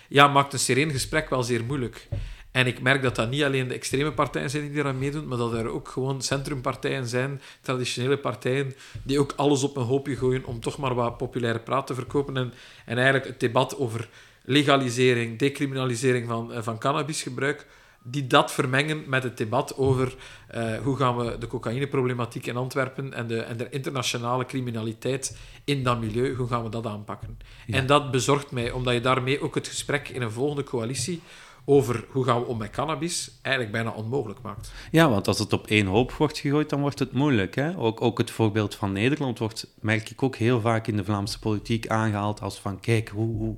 [0.07, 2.07] ja, maakt een sereen gesprek wel zeer moeilijk.
[2.51, 5.37] En ik merk dat dat niet alleen de extreme partijen zijn die eraan meedoen, maar
[5.37, 10.45] dat er ook gewoon centrumpartijen zijn, traditionele partijen, die ook alles op een hoopje gooien
[10.45, 12.37] om toch maar wat populaire praat te verkopen.
[12.37, 12.53] En,
[12.85, 14.09] en eigenlijk het debat over
[14.43, 17.65] legalisering, decriminalisering van, eh, van cannabisgebruik,
[18.11, 20.15] die dat vermengen met het debat over
[20.47, 25.83] eh, hoe gaan we de cocaïneproblematiek in Antwerpen en de, en de internationale criminaliteit in
[25.83, 27.37] dat milieu, hoe gaan we dat aanpakken?
[27.67, 31.21] En dat bezorgt mij, omdat je daarmee ook het gesprek in een volgende coalitie
[31.65, 34.71] over hoe gaan we om met cannabis eigenlijk bijna onmogelijk maakt.
[34.91, 37.55] Ja, want als het op één hoop wordt gegooid, dan wordt het moeilijk.
[37.55, 37.77] Hè?
[37.77, 41.39] Ook, ook het voorbeeld van Nederland wordt, merk ik ook heel vaak in de Vlaamse
[41.39, 43.55] politiek aangehaald als van kijk hoe, hoe,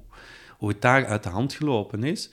[0.57, 2.29] hoe het daar uit de hand gelopen is.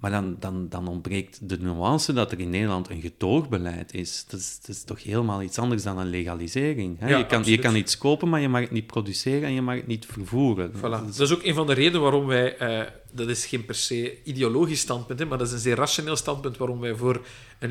[0.00, 4.24] Maar dan, dan, dan ontbreekt de nuance dat er in Nederland een gedoogbeleid is.
[4.28, 6.98] Dat is, dat is toch helemaal iets anders dan een legalisering.
[6.98, 7.08] Hè?
[7.08, 9.62] Ja, je, kan, je kan iets kopen, maar je mag het niet produceren en je
[9.62, 10.72] mag het niet vervoeren.
[10.76, 10.80] Voilà.
[10.80, 13.64] Dat is- Dat is ook een van de redenen waarom wij, eh, dat is geen
[13.64, 17.20] per se ideologisch standpunt, hè, maar dat is een zeer rationeel standpunt waarom wij voor
[17.58, 17.70] een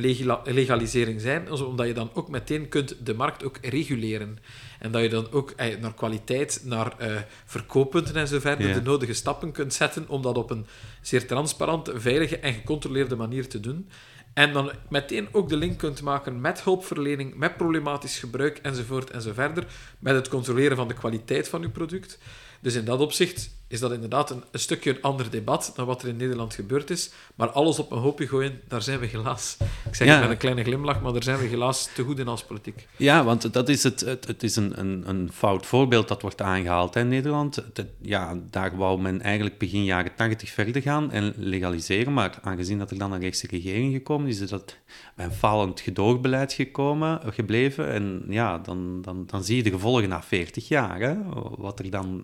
[0.53, 1.51] legalisering zijn.
[1.51, 4.37] Omdat je dan ook meteen kunt de markt ook reguleren.
[4.79, 7.15] En dat je dan ook eh, naar kwaliteit, naar eh,
[7.45, 8.73] verkooppunten en zo verder Ja.
[8.73, 10.65] de nodige stappen kunt zetten om dat op een
[11.01, 13.89] zeer transparante, veilige en gecontroleerde manier te doen.
[14.33, 19.21] En dan meteen ook de link kunt maken met hulpverlening, met problematisch gebruik enzovoort en
[19.21, 19.65] zo verder,
[19.99, 22.17] met het controleren van de kwaliteit van uw product.
[22.61, 26.01] Dus in dat opzicht is dat inderdaad een, een stukje een ander debat dan wat
[26.01, 27.11] er in Nederland gebeurd is.
[27.35, 29.57] Maar alles op een hoopje gooien, daar zijn we helaas.
[29.87, 30.13] Ik zeg Ja.
[30.13, 32.87] het met een kleine glimlach, maar daar zijn we helaas te goed in als politiek.
[32.97, 36.41] Ja, want dat is het, het, het is een, een, een fout voorbeeld dat wordt
[36.41, 37.55] aangehaald in Nederland.
[37.55, 42.77] Het- ja, daar wou men eigenlijk begin jaren 80 verder gaan en legaliseren, maar aangezien
[42.77, 44.77] dat er dan een rechtse regering gekomen is, is dat
[45.15, 47.91] bij een falend gedoogbeleid gekomen, gebleven.
[47.91, 51.15] En ja, dan, dan, dan zie je de gevolgen na 40 jaar, hè,
[51.57, 52.23] wat er dan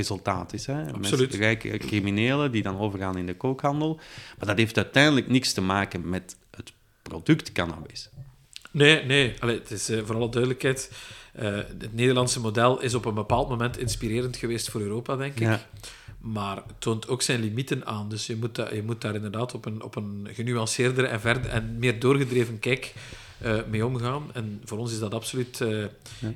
[0.00, 0.66] resultaat is.
[0.66, 0.80] Hè.
[0.92, 1.18] Absoluut.
[1.20, 4.00] Mensen, rijke criminelen die dan overgaan in de kookhandel.
[4.38, 8.08] Maar dat heeft uiteindelijk niks te maken met het product cannabis.
[8.70, 9.34] Nee, nee.
[9.38, 10.90] Allee, het is eh, voor alle duidelijkheid.
[11.32, 15.38] eh, het Nederlandse model is op een bepaald moment inspirerend geweest voor Europa, denk ik.
[15.40, 15.66] Ja.
[16.20, 18.08] Maar het toont ook zijn limieten aan.
[18.08, 21.50] Dus je moet, da- je moet daar inderdaad op een, op een genuanceerdere en, verder,
[21.50, 22.92] en meer doorgedreven kijk
[23.40, 24.30] eh, mee omgaan.
[24.32, 25.84] En voor ons is dat, absoluut, eh,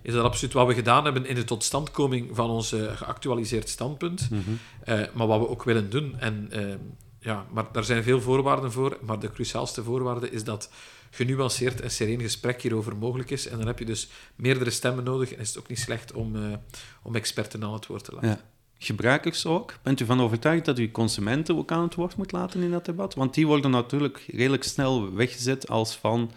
[0.03, 4.29] is dat absoluut wat we gedaan hebben in de totstandkoming van ons eh, geactualiseerd standpunt.
[4.31, 5.07] Mhm.
[5.13, 6.19] Maar wat we ook willen doen.
[6.19, 6.51] En,
[7.21, 8.99] ja, maar daar zijn veel voorwaarden voor.
[9.03, 10.71] Maar de cruciaalste voorwaarde is dat
[11.11, 13.49] genuanceerd en sereen gesprek hierover mogelijk is.
[13.49, 15.33] En dan heb je dus meerdere stemmen nodig.
[15.33, 16.37] En is het ook niet slecht om,
[17.03, 18.29] om experten aan het woord te laten.
[18.29, 18.41] Ja.
[18.79, 19.75] Gebruikers ook?
[19.83, 22.85] Bent u van overtuigd dat u consumenten ook aan het woord moet laten in dat
[22.85, 23.15] debat?
[23.15, 26.31] Want die worden natuurlijk redelijk snel weggezet als van...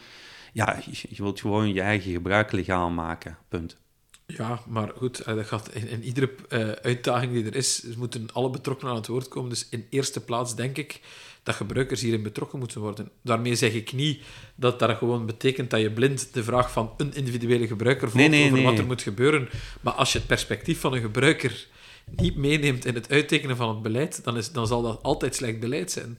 [0.57, 3.37] Ja, je je wilt gewoon je eigen gebruik legaal maken.
[3.47, 3.77] Punt.
[4.25, 8.27] Ja, maar goed, eh, dat gaat in, in iedere eh, uitdaging die er is, moeten
[8.33, 9.49] alle betrokkenen aan het woord komen.
[9.49, 11.01] Dus in eerste plaats denk ik
[11.43, 13.09] dat gebruikers hierin betrokken moeten worden.
[13.21, 14.23] Daarmee zeg ik niet
[14.55, 18.39] dat dat gewoon betekent dat je blind de vraag van een individuele gebruiker volgt Nee,
[18.41, 19.49] nee, over wat er moet gebeuren.
[19.81, 21.67] Maar als je het perspectief van een gebruiker
[22.15, 25.59] niet meeneemt in het uittekenen van het beleid, dan, is, dan zal dat altijd slecht
[25.59, 26.17] beleid zijn.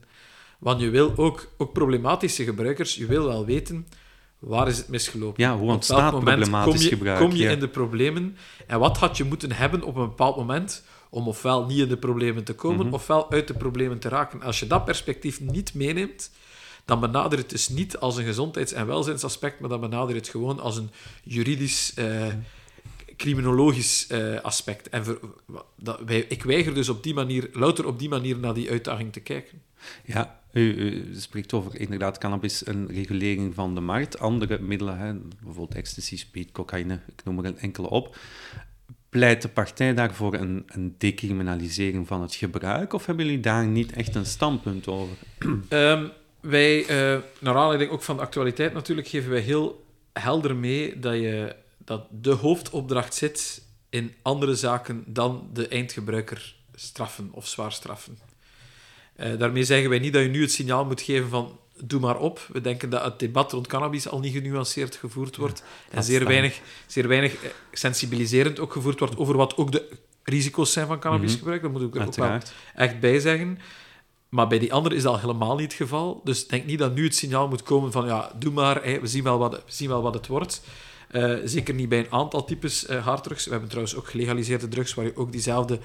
[0.58, 3.86] Want je wil ook, ook problematische gebruikers, je wil wel weten
[4.38, 5.42] waar is het misgelopen.
[5.44, 7.50] Ja, hoe Op ontstaat welk moment problematisch kom je, gebruik, Kom je ja.
[7.50, 11.66] in de problemen en wat had je moeten hebben op een bepaald moment om ofwel
[11.66, 12.94] niet in de problemen te komen, Mhm.
[12.94, 14.42] ofwel uit de problemen te raken.
[14.42, 16.30] Als je dat perspectief niet meeneemt,
[16.84, 20.60] dan benader het dus niet als een gezondheids- en welzijnsaspect, maar dan benader het gewoon
[20.60, 20.90] als een
[21.22, 22.26] juridisch, eh,
[23.16, 24.88] criminologisch eh, aspect.
[24.88, 25.18] En ver-
[25.76, 29.12] dat, wij, ik weiger dus op die manier, louter op die manier naar die uitdaging
[29.12, 29.62] te kijken.
[30.04, 34.18] Ja, u, spreekt over inderdaad cannabis, een regulering van de markt.
[34.18, 38.16] Andere middelen, hè, bijvoorbeeld ecstasy, speed, cocaïne, ik noem er een enkele op.
[39.08, 42.92] Pleit de partij daarvoor een, een decriminalisering van het gebruik?
[42.92, 45.16] Of hebben jullie daar niet echt een standpunt over?
[45.68, 46.06] Ehm,
[46.40, 51.14] wij, eh, naar aanleiding ook van de actualiteit natuurlijk, geven wij heel helder mee dat,
[51.14, 58.18] je, dat de hoofdopdracht zit in andere zaken dan de eindgebruiker straffen of zwaar straffen.
[59.18, 62.18] Eh, daarmee zeggen wij niet dat je nu het signaal moet geven van doe maar
[62.18, 62.46] op.
[62.52, 66.60] We denken dat het debat rond cannabis al niet genuanceerd gevoerd wordt en zeer weinig,
[66.86, 69.88] zeer weinig eh, sensibiliserend ook gevoerd wordt over wat ook de
[70.22, 71.62] risico's zijn van cannabisgebruik.
[71.62, 72.38] Dat moet ik er ook wel
[72.74, 73.58] echt bij zeggen.
[74.28, 76.20] Maar bij die andere is dat al helemaal niet het geval.
[76.24, 79.22] Dus denk niet dat nu het signaal moet komen van ja, doe maar, we, zien
[79.22, 80.62] wel wat, we zien wel wat het wordt.
[81.08, 83.44] Eh, zeker niet bij een aantal types uh, harddrugs.
[83.44, 85.78] We hebben trouwens ook gelegaliseerde drugs waar je ook diezelfde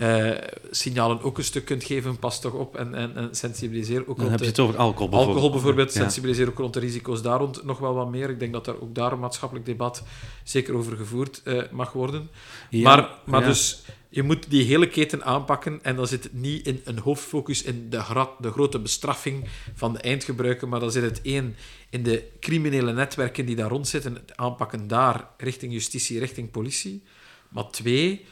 [0.00, 0.30] uh,
[0.70, 2.18] signalen ook een stuk kunt geven.
[2.18, 5.36] Pas toch op en, en, en sensibiliseer ook Dan heb je het over alcohol bijvoorbeeld.
[5.36, 6.00] Alcohol bijvoorbeeld, ja.
[6.00, 8.30] sensibiliseer ook rond de risico's daar rond nog wel wat meer.
[8.30, 10.02] Ik denk dat daar ook daar een maatschappelijk debat
[10.44, 12.30] zeker over gevoerd mag worden.
[12.70, 16.66] Ja, maar maar dus je moet die hele keten aanpakken en dan zit het niet
[16.66, 21.22] in een hoofdfocus in de, de grote bestraffing van de eindgebruiker, maar dan zit het
[21.22, 21.56] één
[21.90, 27.02] in de criminele netwerken die daar rond zitten, het aanpakken daar richting justitie, richting politie.
[27.48, 28.24] Maar twee,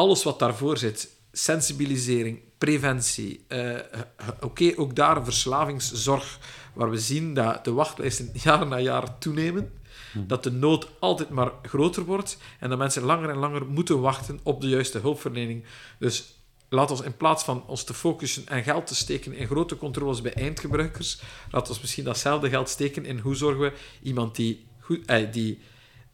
[0.00, 3.78] alles wat daarvoor zit, sensibilisering, preventie, uh,
[4.40, 6.38] oké, ook daar verslavingszorg,
[6.72, 9.72] waar we zien dat de wachtlijsten jaar na jaar toenemen.
[10.12, 10.26] Hm.
[10.26, 14.40] Dat de nood altijd maar groter wordt en dat mensen langer en langer moeten wachten
[14.42, 15.64] op de juiste hulpverlening.
[15.98, 16.34] Dus
[16.68, 20.20] laat ons in plaats van ons te focussen en geld te steken in grote controles
[20.20, 25.06] bij eindgebruikers, laat ons misschien datzelfde geld steken in hoe zorgen we iemand die, goed,
[25.06, 25.60] eh, die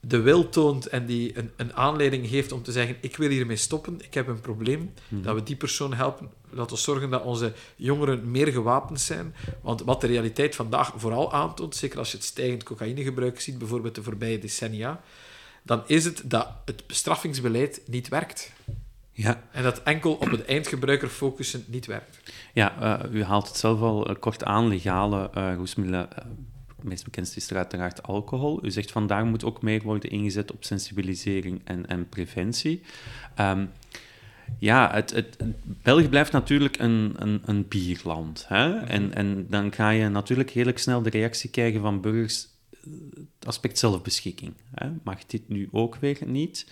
[0.09, 3.57] de wil toont en die een, een aanleiding heeft om te zeggen: Ik wil hiermee
[3.57, 5.23] stoppen, ik heb een probleem, mhm.
[5.23, 6.31] dat we die persoon helpen.
[6.51, 9.35] Laten we zorgen dat onze jongeren meer gewapend zijn.
[9.61, 13.95] Want wat de realiteit vandaag vooral aantoont, zeker als je het stijgend cocaïnegebruik ziet, bijvoorbeeld
[13.95, 15.01] de voorbije decennia,
[15.63, 18.53] dan is het dat het bestraffingsbeleid niet werkt.
[19.13, 19.43] Ja.
[19.51, 22.21] En dat enkel op het eindgebruiker focussen niet werkt.
[22.53, 26.09] Ja, uh, u haalt het zelf al uh, kort aan, legale uh, roesmiddelen
[26.77, 28.65] het meest bekendste is er uiteraard alcohol.
[28.65, 32.83] U zegt vandaag moet ook meer worden ingezet op sensibilisering en, en preventie.
[33.41, 33.71] Um,
[34.59, 35.37] ja, het, het,
[35.83, 38.45] België blijft natuurlijk een, een, een bierland.
[38.49, 38.69] Hè?
[38.69, 38.85] Mhm.
[38.85, 42.49] En, en dan ga je natuurlijk heel snel de reactie krijgen van burgers,
[43.39, 44.53] het aspect zelfbeschikking.
[44.75, 44.89] Hè?
[45.03, 46.67] Mag dit nu ook weer niet?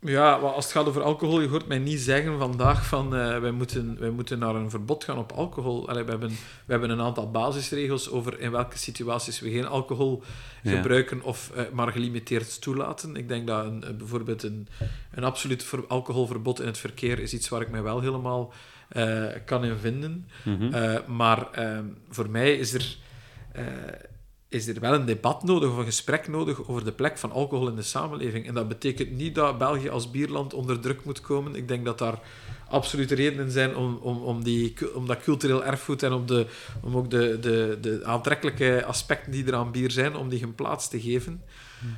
[0.00, 3.50] Ja, als het gaat over alcohol, je hoort mij niet zeggen vandaag van uh, wij,
[3.50, 5.88] moeten, wij moeten naar een verbod gaan op alcohol.
[5.88, 6.28] Allee, we, hebben,
[6.64, 10.22] we hebben een aantal basisregels over in welke situaties we geen alcohol
[10.64, 13.16] gebruiken of uh, maar gelimiteerd toelaten.
[13.16, 14.68] Ik denk dat een, bijvoorbeeld een,
[15.10, 18.52] een absoluut alcoholverbod in het verkeer is iets waar ik mij wel helemaal
[18.96, 20.28] uh, kan in vinden.
[20.44, 21.00] Mhm.
[21.06, 22.96] maar ehm, voor mij is er
[24.48, 27.68] is er wel een debat nodig of een gesprek nodig over de plek van alcohol
[27.68, 28.46] in de samenleving.
[28.46, 31.54] En dat betekent niet dat België als bierland onder druk moet komen.
[31.54, 32.20] Ik denk dat daar
[32.68, 36.46] absoluut redenen zijn om, om, om, die, om dat cultureel erfgoed en om, de,
[36.80, 40.54] om ook de, de, de aantrekkelijke aspecten die er aan bier zijn, om die een
[40.54, 41.42] plaats te geven.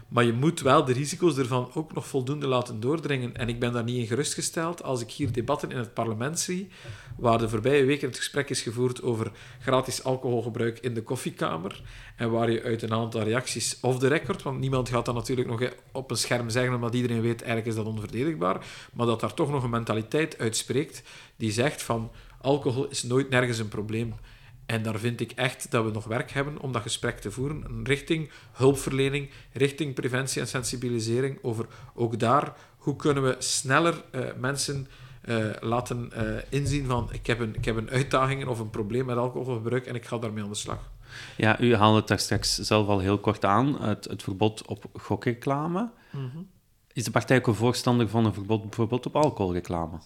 [0.08, 3.36] Maar je moet wel de risico's ervan ook nog voldoende laten doordringen.
[3.36, 6.68] En ik ben daar niet in gerustgesteld als ik hier debatten in het parlement zie,
[7.16, 11.82] waar de voorbije weken het gesprek is gevoerd over gratis alcoholgebruik in de koffiekamer.
[12.16, 15.48] En waar je uit een aantal reacties off the record, want niemand gaat dat natuurlijk
[15.48, 19.34] nog op een scherm zeggen, omdat iedereen weet, eigenlijk is dat onverdedigbaar, maar dat daar
[19.34, 21.02] toch nog een mentaliteit uitspreekt
[21.36, 24.14] die zegt van alcohol is nooit nergens een probleem.
[24.70, 27.84] En daar vind ik echt dat we nog werk hebben om dat gesprek te voeren
[27.84, 34.88] richting hulpverlening, richting preventie en sensibilisering over ook daar, hoe kunnen we sneller uh, mensen
[35.24, 39.06] uh, laten uh, inzien van ik heb, een, ik heb een uitdaging of een probleem
[39.06, 40.90] met alcoholgebruik en ik ga daarmee aan de slag.
[41.36, 44.84] Ja, u haalde het daar straks zelf al heel kort aan, het, het verbod op
[44.92, 45.90] gokreclame.
[46.10, 46.48] Mm
[46.92, 49.98] Is de partij ook een voorstander van een verbod bijvoorbeeld op alcoholreclame?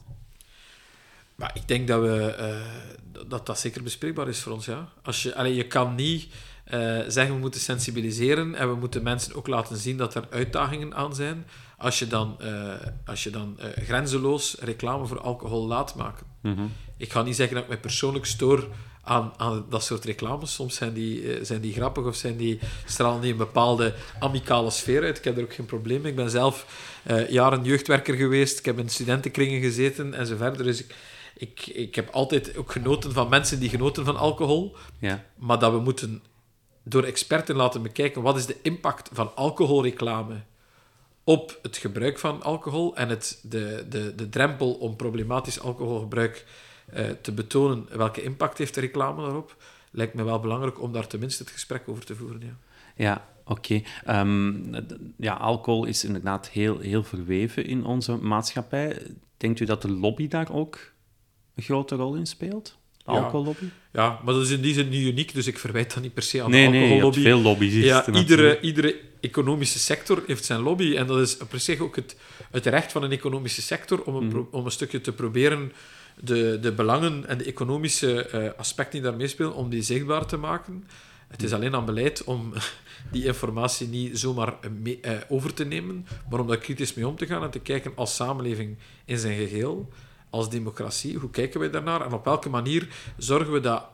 [1.34, 4.66] Maar ik denk dat, we, uh, dat dat zeker bespreekbaar is voor ons.
[4.66, 4.88] Ja.
[5.02, 6.32] Als je, allee, je kan niet
[6.72, 10.94] uh, zeggen we moeten sensibiliseren en we moeten mensen ook laten zien dat er uitdagingen
[10.94, 11.46] aan zijn.
[11.78, 12.72] Als je dan, uh,
[13.06, 16.26] als je dan grenzeloos reclame voor alcohol laat maken.
[16.40, 16.72] Mm -hmm.
[16.96, 18.68] Ik ga niet zeggen dat ik me persoonlijk stoor
[19.02, 20.54] aan, aan dat soort reclames.
[20.54, 25.02] Soms zijn die, zijn die grappig of zijn die, stralen die een bepaalde amicale sfeer
[25.02, 25.18] uit.
[25.18, 26.10] Ik heb er ook geen probleem mee.
[26.10, 26.66] Ik ben zelf
[27.28, 28.58] jaren jeugdwerker geweest.
[28.58, 30.64] Ik heb in studentenkringen gezeten en zo verder.
[30.64, 30.94] Dus ik,
[31.36, 34.76] ik, ik heb altijd ook genoten van mensen die genoten van alcohol.
[34.98, 35.24] Ja.
[35.36, 36.22] Maar dat we moeten
[36.82, 40.42] door experten laten bekijken wat is de impact van alcoholreclame
[41.24, 46.46] op het gebruik van alcohol en het, de, de, de drempel om problematisch alcoholgebruik
[46.94, 47.86] uh, te betonen.
[47.96, 49.56] Welke impact heeft de reclame daarop?
[49.90, 52.40] Lijkt me wel belangrijk om daar tenminste het gesprek over te voeren.
[52.40, 52.56] Ja,
[52.96, 53.82] ja oké.
[54.04, 54.74] Ehm,
[55.16, 59.02] ja, alcohol is inderdaad heel, heel verweven in onze maatschappij.
[59.36, 60.92] Denkt u dat de lobby daar ook
[61.54, 62.76] een grote rol in speelt?
[63.04, 63.18] De ja.
[63.18, 63.64] alcohollobby?
[63.92, 66.22] Ja, maar dat is in die zin niet uniek, dus ik verwijt dat niet per
[66.22, 67.16] se aan nee, de alcohollobby.
[67.16, 67.74] Nee, veel lobby's.
[67.74, 70.96] Ja, iedere, iedere economische sector heeft zijn lobby.
[70.96, 72.16] En dat is per se ook het,
[72.50, 74.48] het recht van een economische sector om een, mm.
[74.50, 75.72] om een stukje te proberen
[76.20, 80.36] de, de belangen en de economische uh, aspecten die daarmee spelen, om die zichtbaar te
[80.36, 80.84] maken.
[81.28, 82.52] Het is alleen aan beleid om
[83.12, 87.16] die informatie niet zomaar mee, uh, over te nemen, maar om daar kritisch mee om
[87.16, 89.88] te gaan en te kijken als samenleving in zijn geheel
[90.34, 91.18] als democratie?
[91.18, 92.06] Hoe kijken wij daarnaar?
[92.06, 93.84] En op welke manier zorgen we dat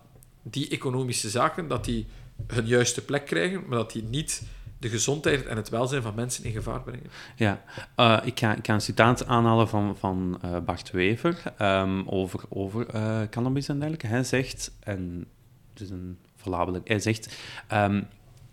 [0.43, 2.07] die economische zaken dat die
[2.47, 4.43] hun juiste plek krijgen, maar dat die niet
[4.79, 7.11] de gezondheid en het welzijn van mensen in gevaar brengen.
[7.37, 7.63] Ja,
[7.97, 13.21] uh, ik, ga, een citaat aanhalen van, van uh, Bart Wever um, over, over uh,
[13.31, 14.07] cannabis en dergelijke.
[14.07, 15.27] Hij zegt, en
[15.73, 17.37] het is een verlabelijk, hij zegt...
[17.73, 18.07] Um,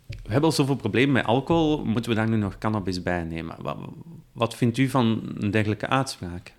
[0.07, 3.55] we hebben al zoveel problemen met alcohol, moeten we daar nu nog cannabis bij nemen?
[3.61, 3.77] Wat,
[4.31, 6.57] wat vindt u van een dergelijke uitspraak?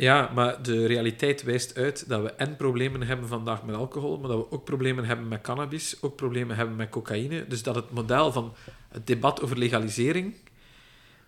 [0.00, 4.28] Ja, maar de realiteit wijst uit dat we en problemen hebben vandaag met alcohol, maar
[4.28, 7.46] dat we ook problemen hebben met cannabis, ook problemen hebben met cocaïne.
[7.46, 8.54] Dus dat het model van
[8.88, 10.34] het debat over legalisering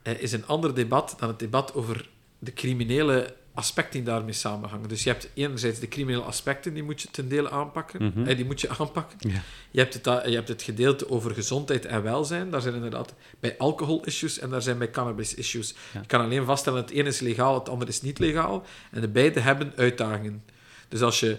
[0.02, 2.08] eh, is een ander debat dan het debat over
[2.38, 4.88] de criminele aspecten die daarmee samenhangen.
[4.88, 8.12] Dus je hebt enerzijds de criminele aspecten, die moet je ten dele aanpakken.
[8.14, 9.30] Mm die moet je aanpakken.
[9.30, 9.42] Ja.
[9.70, 12.50] Je, hebt het, je hebt het gedeelte over gezondheid en welzijn.
[12.50, 15.74] Daar zijn inderdaad bij alcohol-issues en daar zijn bij cannabis-issues.
[15.92, 18.64] Je kan alleen vaststellen, het ene is legaal, het andere is niet legaal.
[18.90, 20.42] En de beide hebben uitdagingen.
[20.88, 21.38] Dus als je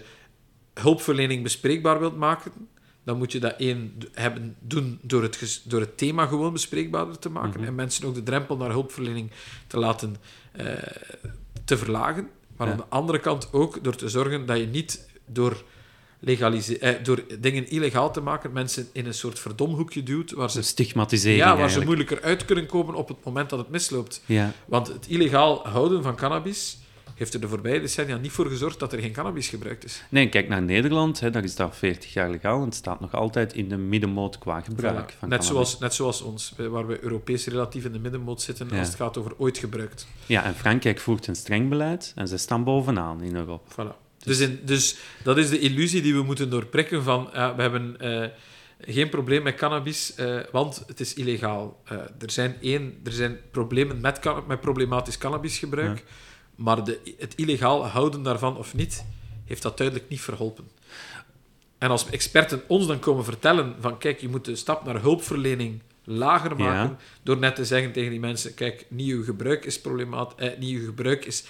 [0.74, 2.52] hulpverlening bespreekbaar wilt maken,
[3.04, 7.28] dan moet je dat één hebben, doen door het, door het thema gewoon bespreekbaarder te
[7.28, 7.60] maken.
[7.60, 7.68] Mhm.
[7.68, 9.30] En mensen ook de drempel naar hulpverlening
[9.66, 10.16] te laten
[10.60, 10.72] uh,
[11.72, 12.28] te verlagen.
[12.56, 15.62] Maar aan de andere kant ook door te zorgen dat je niet door,
[16.20, 20.32] eh, door dingen illegaal te maken mensen in een soort verdomhoekje duwt.
[20.32, 21.36] Waar ze, Stigmatiseren.
[21.36, 21.80] Ja, waar eigenlijk.
[21.80, 24.22] ze moeilijker uit kunnen komen op het moment dat het misloopt.
[24.26, 24.52] Ja.
[24.66, 26.78] Want het illegaal houden van cannabis
[27.14, 30.02] heeft er de voorbije decennia niet voor gezorgd dat er geen cannabis gebruikt is.
[30.08, 33.14] Nee, kijk naar Nederland, hè, daar is dat 40 jaar legaal en het staat nog
[33.14, 35.46] altijd in de middenmoot qua gebruik van net, cannabis.
[35.46, 38.78] zoals, net zoals ons, waar we Europees relatief in de middenmoot zitten Ja.
[38.78, 40.06] als het gaat over ooit gebruikt.
[40.26, 43.72] Ja, en Frankrijk voert een streng beleid en ze staan bovenaan in Europa.
[43.72, 43.96] Voilà.
[44.24, 48.00] Dus, in, dus dat is de illusie die we moeten doorprikken van ja, we hebben
[48.00, 48.28] eh,
[48.80, 51.80] geen probleem met cannabis, eh, want het is illegaal.
[51.84, 56.04] Eh, er, zijn één, er zijn problemen met, met problematisch cannabisgebruik,
[56.62, 59.04] maar de, het illegaal houden daarvan of niet,
[59.44, 60.64] heeft dat duidelijk niet verholpen.
[61.78, 65.80] En als experten ons dan komen vertellen van kijk, je moet de stap naar hulpverlening
[66.04, 66.96] lager maken, Ja.
[67.22, 70.78] door net te zeggen tegen die mensen, kijk, niet uw gebruik is problematisch, eh, niet
[70.78, 71.44] uw gebruik is,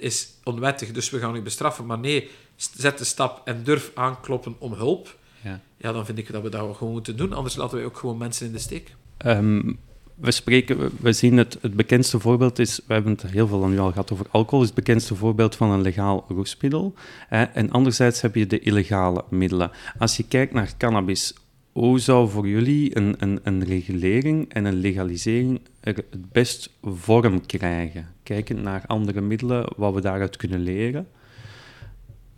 [0.00, 1.86] is onwettig, dus we gaan u bestraffen.
[1.86, 5.16] Maar nee, zet de stap en durf aankloppen om hulp.
[5.42, 5.60] Ja.
[5.76, 8.18] Ja, dan vind ik dat we dat gewoon moeten doen, anders laten wij ook gewoon
[8.18, 8.94] mensen in de steek.
[9.16, 9.72] Ehm,
[10.20, 13.72] we, spreken, we- zien het, het bekendste voorbeeld is, we hebben het heel veel aan
[13.72, 16.94] u al gehad over alcohol, is het bekendste voorbeeld van een legaal roesmiddel.
[17.28, 19.70] Hè, en anderzijds heb je de illegale middelen.
[19.98, 21.34] Als je kijkt naar cannabis,
[21.72, 27.46] hoe zou voor jullie een, een, een regulering en een legalisering er het best vorm
[27.46, 28.06] krijgen?
[28.22, 31.06] Kijkend naar andere middelen, wat we daaruit kunnen leren.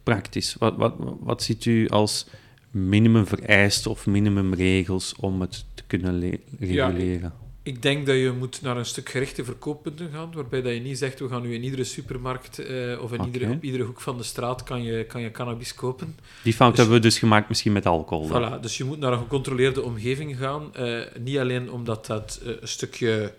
[0.02, 2.26] Praktisch, wat, wat, wat ziet u als
[2.70, 6.26] minimumvereisten of minimumregels om het te kunnen le-
[6.58, 7.32] Ja, reguleren?
[7.62, 10.98] Ik denk dat je moet naar een stuk gerichte verkooppunten gaan, waarbij dat je niet
[10.98, 14.16] zegt, we gaan nu in iedere supermarkt eh, of in iedere, op iedere hoek van
[14.16, 16.16] de straat kan je, kan je cannabis kopen.
[16.42, 18.28] Die fout Dus- hebben we dus gemaakt misschien met alcohol.
[18.28, 18.58] dan.
[18.58, 20.74] Voilà, dus je moet naar een gecontroleerde omgeving gaan.
[20.74, 23.32] eh, niet alleen omdat dat eh, een stukje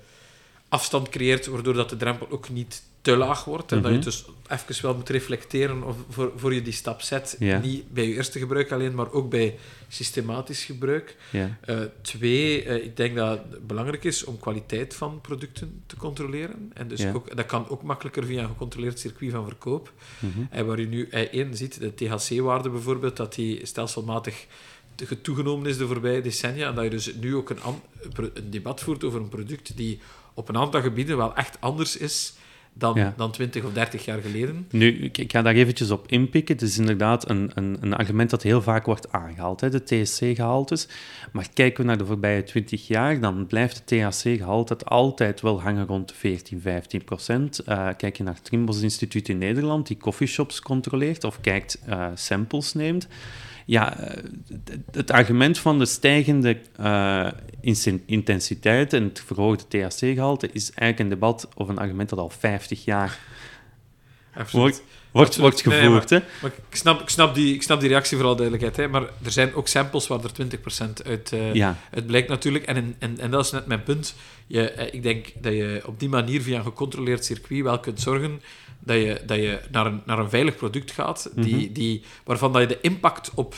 [0.69, 3.71] afstand creëert, waardoor dat de drempel ook niet te laag wordt.
[3.71, 4.05] En dat je Mhm.
[4.05, 7.35] dus even wel moet reflecteren of voor, voor je die stap zet.
[7.39, 7.59] Ja.
[7.59, 11.15] Niet bij je eerste gebruik alleen, maar ook bij systematisch gebruik.
[11.31, 11.57] Ja.
[11.61, 16.71] Eh, twee, eh, ik denk dat het belangrijk is om kwaliteit van producten te controleren.
[16.73, 19.91] En dus ook, dat kan ook makkelijker via een gecontroleerd circuit van verkoop.
[20.19, 20.29] Mhm.
[20.49, 24.45] En waar je nu eh, één ziet, de THC-waarde bijvoorbeeld, dat die stelselmatig
[24.95, 26.67] te- toegenomen is de voorbije decennia.
[26.69, 27.59] En dat je dus nu ook een,
[28.33, 29.99] een debat voert over een product die
[30.33, 32.33] op een aantal gebieden wel echt anders is
[32.73, 33.13] dan, Ja.
[33.17, 34.67] dan 20 of 30 jaar geleden.
[34.71, 36.55] Nu, ik, ga daar eventjes op inpikken.
[36.55, 40.87] Het is inderdaad een, een, een argument dat heel vaak wordt aangehaald, hè, de THC-gehaltes.
[41.31, 45.85] Maar kijken we naar de voorbije 20 jaar, dan blijft het THC-gehalte altijd wel hangen
[45.85, 47.59] rond de 14, 15 procent.
[47.59, 52.07] Eh, kijk je naar het Trimbos Instituut in Nederland, die coffeeshops controleert of kijkt, eh,
[52.15, 53.07] samples neemt.
[53.65, 54.23] Ja, eh,
[54.91, 57.27] het- argument van de stijgende eh,
[58.05, 62.85] intensiteit en het verhoogde THC-gehalte is eigenlijk een debat of een argument dat al 50
[62.85, 63.19] jaar
[64.33, 64.51] Absoluut.
[64.51, 66.09] wordt, wordt, wordt Nee, gevoerd.
[66.09, 66.17] hè?
[66.69, 68.77] Ik snap, ik, snap die, ik snap die reactie vooral duidelijkheid.
[68.77, 68.87] Hè?
[68.87, 72.65] Maar er zijn ook samples waar er 20% uit, eh Ja, uit blijkt natuurlijk.
[72.65, 74.15] En, in- en, en dat is net mijn punt.
[74.47, 77.99] Je, eh, ik denk dat je op die manier via een gecontroleerd circuit wel kunt
[78.01, 78.41] zorgen
[78.79, 81.73] dat je, dat je naar, een, naar een veilig product gaat, die, Mhm.
[81.73, 83.55] die, waarvan dat je de impact op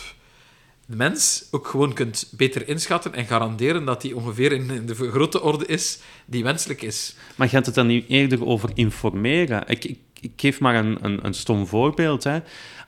[0.85, 4.95] de mens ook gewoon kunt beter inschatten en garanderen dat die ongeveer in, in de
[4.95, 7.15] grote orde is die wenselijk is.
[7.35, 9.63] maar gaat het dan niet eerder over informeren?
[9.67, 12.23] Ik, ik, ik geef maar een, een, een stom voorbeeld.
[12.23, 12.39] Hè.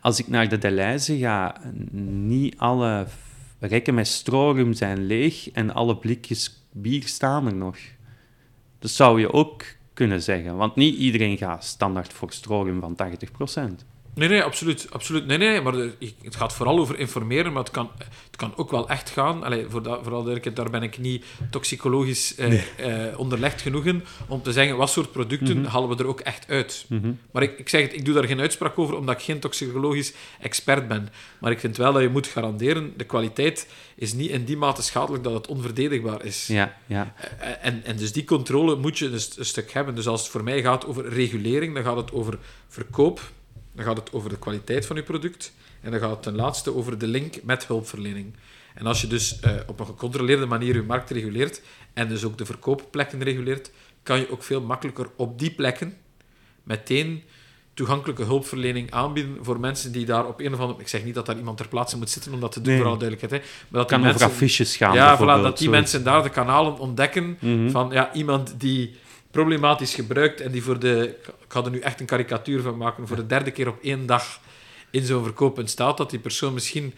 [0.01, 1.55] Als ik naar de Deleuze ga,
[1.91, 3.07] niet alle
[3.59, 7.77] rekken met strorum zijn leeg en alle blikjes bier staan er nog.
[8.79, 9.63] Dus zou je ook
[9.93, 10.55] kunnen zeggen.
[10.55, 12.97] Want niet iedereen gaat standaard voor stroom van
[13.81, 13.94] 80%.
[14.15, 14.87] Nee, nee, absoluut.
[14.91, 15.25] absoluut.
[15.25, 15.73] Nee, nee, maar
[16.23, 19.43] het gaat vooral over informeren, maar het kan, het kan ook wel echt gaan.
[19.43, 24.41] Allee, voor dat, vooral daar ben ik niet toxicologisch eh, eh, onderlegd genoeg in om
[24.41, 25.67] te zeggen wat soort producten Mhm.
[25.69, 26.85] halen we er ook echt uit.
[26.89, 27.11] Mhm.
[27.31, 30.13] Maar ik, ik zeg het, ik doe daar geen uitspraak over, omdat ik geen toxicologisch
[30.39, 31.09] expert ben.
[31.39, 34.81] Maar ik vind wel dat je moet garanderen, de kwaliteit is niet in die mate
[34.83, 36.47] schadelijk dat het onverdedigbaar is.
[36.47, 37.13] Ja, ja.
[37.39, 39.95] Eh, En, en dus die controle moet je een, een stuk hebben.
[39.95, 42.37] Dus als het voor mij gaat over regulering, dan gaat het over
[42.67, 43.21] verkoop,
[43.75, 46.75] dan gaat het over de kwaliteit van je product en dan gaat het ten laatste
[46.75, 48.33] over de link met hulpverlening.
[48.73, 51.61] En als je dus eh, op een gecontroleerde manier je markt reguleert
[51.93, 53.71] en dus ook de verkoopplekken reguleert,
[54.03, 55.97] kan je ook veel makkelijker op die plekken
[56.63, 57.23] meteen
[57.73, 60.79] toegankelijke hulpverlening aanbieden voor mensen die daar op een of andere...
[60.79, 62.77] Ik zeg niet dat daar iemand ter plaatse moet zitten om dat te doen, Nee.
[62.81, 63.43] voor alle duidelijkheid.
[63.43, 66.23] Hè, maar dat kan die over mensen- affiches gaan, ja, voilà, dat die mensen daar
[66.23, 67.69] de kanalen ontdekken Mhm.
[67.69, 68.95] van ja, iemand die
[69.35, 71.17] problematisch gebruikt en die voor de...
[71.27, 73.07] Ik ga er nu echt een karikatuur van maken.
[73.07, 74.39] Voor de derde keer op één dag
[74.89, 76.93] in zo'n verkooppunt staat, dat die persoon misschien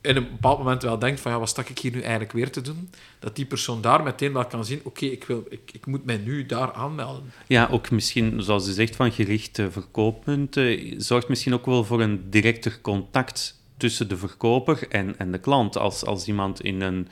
[0.00, 2.50] in een bepaald moment wel denkt van ja, wat stak ik hier nu eigenlijk weer
[2.50, 2.90] te doen?
[3.18, 6.16] Dat die persoon daar meteen wel kan zien, oké, ik wil ik, ik moet mij
[6.16, 7.32] nu daar aanmelden.
[7.46, 12.30] Ja, ook misschien, zoals u zegt, van gerichte verkooppunten, zorgt misschien ook wel voor een
[12.30, 15.76] directer contact tussen de verkoper en, en de klant.
[15.76, 17.08] Als, als iemand in een,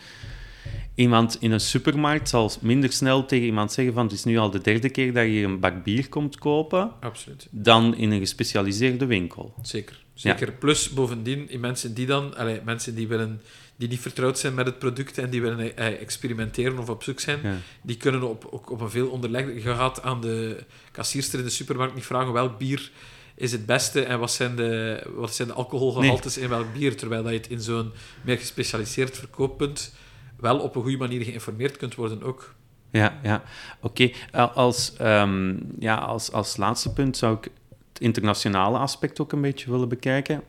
[0.98, 4.50] iemand in een supermarkt zal minder snel tegen iemand zeggen van het is nu al
[4.50, 7.46] de derde keer dat je hier een bak bier komt kopen, Absoluut.
[7.50, 9.54] dan in een gespecialiseerde winkel.
[9.62, 10.04] Zeker.
[10.14, 10.52] Zeker.
[10.52, 13.42] Plus, bovendien, in mensen die dan, allee, mensen die, willen,
[13.76, 17.20] die niet vertrouwd zijn met het product en die willen eh, experimenteren of op zoek
[17.20, 17.56] zijn, Ja.
[17.82, 19.48] die kunnen op, ook op een veel onderlegd...
[19.54, 22.90] Je gaat aan de kassierster in de supermarkt niet vragen welk bier
[23.34, 27.22] is het beste en wat zijn de, wat zijn de alcoholgehaltes in welk bier, terwijl
[27.22, 27.92] dat je het in zo'n
[28.24, 29.92] meer gespecialiseerd verkooppunt
[30.40, 32.54] wel op een goede manier geïnformeerd kunt worden ook.
[32.90, 33.42] Ja, ja.
[33.80, 34.10] oké.
[34.32, 37.44] Al- Als, ehm, ja, als, als laatste punt zou ik
[37.92, 40.42] het internationale aspect ook een beetje willen bekijken.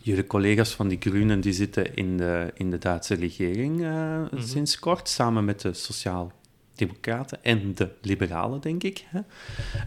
[0.00, 4.78] Jullie collega's van die Groenen die zitten in de, in de Duitse regering eh, sinds
[4.78, 5.72] kort, samen met de
[6.74, 9.04] Sociaal-Democraten en de Liberalen, denk ik.
[9.06, 9.20] Hè?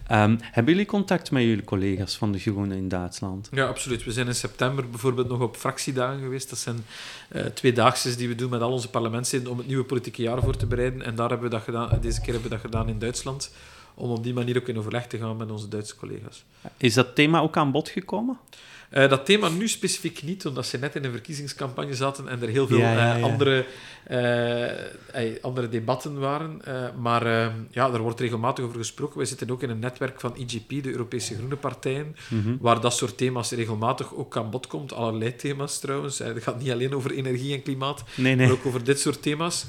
[0.08, 3.50] Ehm, hebben jullie contact met jullie collega's van de Groenen in Duitsland?
[3.52, 4.04] Ja, absoluut.
[4.04, 6.50] We zijn in september bijvoorbeeld nog op fractiedagen geweest.
[6.50, 6.86] Dat zijn
[7.30, 10.58] eh tweedaagses die we doen met al onze parlementsleden om het nieuwe politieke jaar voor
[10.58, 11.02] te bereiden.
[11.02, 13.52] En daar hebben we dat gedaan, deze keer hebben we dat gedaan in Duitsland,
[13.98, 16.44] om op die manier ook in overleg te gaan met onze Duitse collega's.
[16.78, 18.38] Is dat thema ook aan bod gekomen?
[18.90, 22.48] Eh, dat thema nu specifiek niet, omdat ze net in een verkiezingscampagne zaten en er
[22.48, 23.66] heel veel Ja, ja, eh, andere,
[24.04, 26.62] eh, andere debatten waren.
[27.02, 27.24] Maar
[27.72, 29.18] ja, er wordt regelmatig over gesproken.
[29.18, 32.56] Wij zitten ook in een netwerk van IGP, de Europese Groene Partijen, Mhm.
[32.60, 34.94] waar dat soort thema's regelmatig ook aan bod komt.
[34.94, 36.20] Allerlei thema's trouwens.
[36.20, 39.66] Het gaat niet alleen over energie en klimaat, Nee, maar ook over dit soort thema's.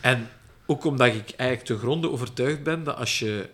[0.00, 0.28] En
[0.66, 3.48] ook omdat ik eigenlijk te gronde overtuigd ben dat als je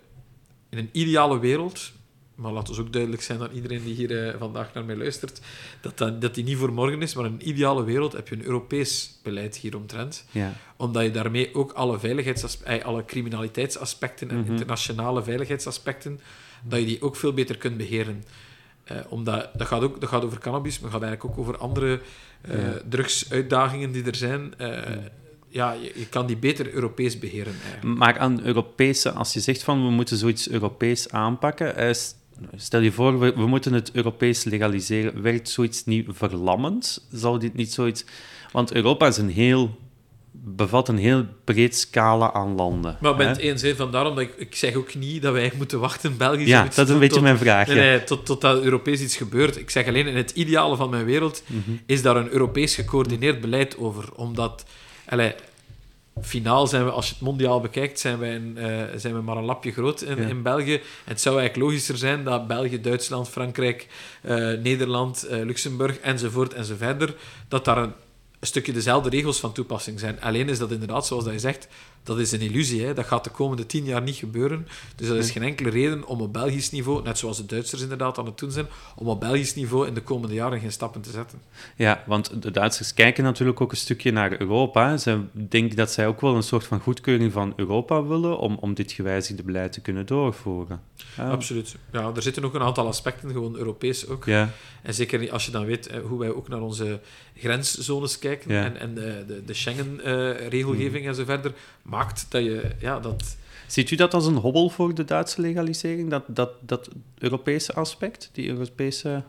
[0.69, 1.93] in een ideale wereld,
[2.35, 5.41] maar laat ons ook duidelijk zijn aan iedereen die hier eh, vandaag naar mij luistert,
[5.81, 8.35] dat, dat dat die niet voor morgen is, maar in een ideale wereld heb je
[8.35, 10.53] een Europees beleid hieromtrent Ja.
[10.77, 14.51] omdat je daarmee ook alle, veiligheidsaspe- eh, alle criminaliteitsaspecten en Mhm.
[14.51, 16.21] internationale veiligheidsaspecten,
[16.63, 18.25] dat je die ook veel beter kunt beheren.
[18.85, 22.01] Eh, omdat, dat, gaat ook, dat gaat over cannabis, maar gaat eigenlijk ook over andere
[22.41, 22.81] eh, Ja.
[22.89, 24.55] drugsuitdagingen die er zijn.
[24.59, 24.97] Eh,
[25.49, 27.99] ja, je, je kan die beter Europees beheren eigenlijk.
[27.99, 31.95] Maar aan Europese, als je zegt van we moeten zoiets Europees aanpakken, eh,
[32.57, 37.07] stel je voor, we, we moeten het Europees legaliseren, werkt zoiets niet verlammend?
[37.11, 38.05] Zou dit niet zoiets...
[38.53, 39.79] Want Europa is een heel,
[40.33, 42.97] bevat een heel breed scala aan landen.
[43.01, 43.25] Maar hè?
[43.25, 46.47] het eens, hè, vandaar omdat ik, ik zeg ook niet dat wij moeten wachten, België
[46.47, 47.67] Ja, dat is een beetje tot- mijn vraag.
[47.67, 49.57] Nee, nee, tot, tot dat Europees iets gebeurt.
[49.57, 51.71] Ik zeg alleen, in het ideale van mijn wereld Mhm.
[51.87, 54.05] is daar een Europees gecoördineerd beleid over.
[54.15, 54.65] Omdat,
[55.09, 55.35] allee,
[56.23, 59.37] finaal zijn we, als je het mondiaal bekijkt, zijn, wij een, eh, zijn we maar
[59.37, 60.29] een lapje groot in, Ja.
[60.29, 60.75] in België.
[60.75, 63.87] En het zou eigenlijk logischer zijn dat België, Duitsland, Frankrijk,
[64.23, 67.15] eh, Nederland, eh, Luxemburg enzovoort enzoverder,
[67.49, 67.93] dat daar een,
[68.41, 70.21] een stukje dezelfde regels van toepassing zijn.
[70.21, 71.69] Alleen is dat inderdaad, zoals dat je zegt,
[72.03, 72.85] dat is een illusie.
[72.85, 72.95] Hè?
[72.95, 74.67] Dat gaat de komende tien jaar niet gebeuren.
[74.97, 78.19] Dus dat is geen enkele reden om op Belgisch niveau, net zoals de Duitsers inderdaad
[78.19, 81.11] aan het doen zijn, om op Belgisch niveau in de komende jaren geen stappen te
[81.11, 81.41] zetten.
[81.77, 84.97] Ja, want de Duitsers kijken natuurlijk ook een stukje naar Europa.
[84.97, 88.75] Ze denken dat zij ook wel een soort van goedkeuring van Europa willen om, om
[88.75, 90.81] dit gewijzigde beleid te kunnen doorvoeren.
[91.17, 91.31] Ja.
[91.31, 91.75] Absoluut.
[91.93, 94.25] Ja, er zitten ook een aantal aspecten, gewoon Europees ook.
[94.25, 94.51] Ja,
[94.83, 97.01] En zeker als je dan weet eh, hoe wij ook naar onze
[97.37, 98.65] grenszones kijken Ja.
[98.65, 101.53] en, en de, de, de Schengen-regelgeving en zo verder,
[101.89, 102.71] maakt dat je...
[102.79, 103.37] Ja, dat,
[103.69, 108.31] Ziet u dat als een hobbel voor de Duitse legalisering, dat, dat, dat Europese aspect,
[108.33, 109.23] die Europese...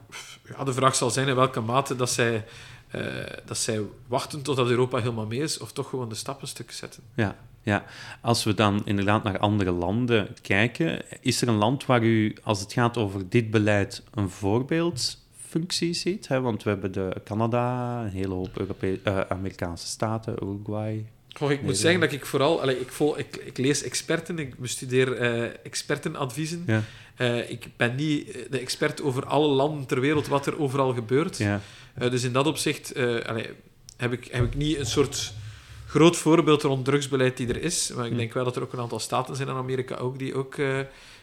[0.57, 2.45] ja, de vraag zal zijn in welke mate dat zij,
[2.87, 3.01] eh,
[3.45, 7.03] dat zij wachten totdat Europa helemaal mee is, of toch gewoon de stappen stuk zetten.
[7.15, 7.83] Ja, Ja,
[8.21, 12.59] als we dan inderdaad naar andere landen kijken, is er een land waar u, als
[12.59, 16.27] het gaat over dit beleid, een voorbeeldfunctie ziet?
[16.27, 16.41] Hè?
[16.41, 21.05] Want we hebben de Canada, een hele hoop uh, Amerikaanse staten, Uruguay.
[21.39, 22.69] Oh, ik moet zeggen dat ik vooral...
[22.69, 26.63] Ik, vol, ik, ik, lees experten, ik bestudeer uh, expertenadviezen.
[26.67, 26.83] Ja.
[27.17, 31.37] Uh, ik ben niet de expert over alle landen ter wereld, wat er overal gebeurt.
[31.37, 31.61] Ja.
[31.93, 32.93] dus in dat opzicht
[33.97, 35.33] heb, ik, heb ik niet een soort
[35.87, 37.91] groot voorbeeld rond drugsbeleid die er is.
[37.95, 38.17] Maar ik hm.
[38.17, 40.55] denk wel dat er ook een aantal staten zijn in Amerika ook die ook,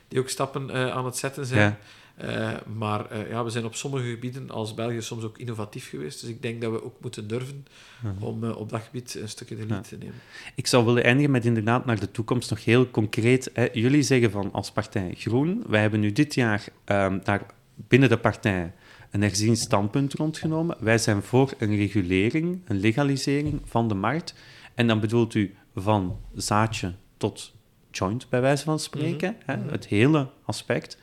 [0.09, 1.61] die ook stappen aan het zetten zijn.
[1.61, 1.79] Ja.
[2.25, 6.21] Uh, maar ja, we zijn op sommige gebieden als België soms ook innovatief geweest.
[6.21, 7.67] Dus ik denk dat we ook moeten durven
[8.01, 8.25] hm.
[8.25, 10.15] om op dat gebied een stukje de lead te nemen.
[10.55, 13.51] Ik zou willen eindigen met inderdaad naar de toekomst nog heel concreet.
[13.53, 13.69] Hè.
[13.73, 18.19] Jullie zeggen van als partij Groen, wij hebben nu dit jaar um, daar binnen de
[18.19, 18.73] partij
[19.11, 20.77] een herzien standpunt rondgenomen.
[20.81, 24.35] Wij zijn voor een regulering, een legalisering van de markt.
[24.75, 27.55] En dan bedoelt u van zaadje tot
[27.91, 29.37] joint, bij wijze van spreken.
[29.47, 29.51] Mhm.
[29.51, 30.99] hè, het hele aspect.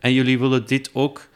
[0.00, 1.28] En jullie willen dit ook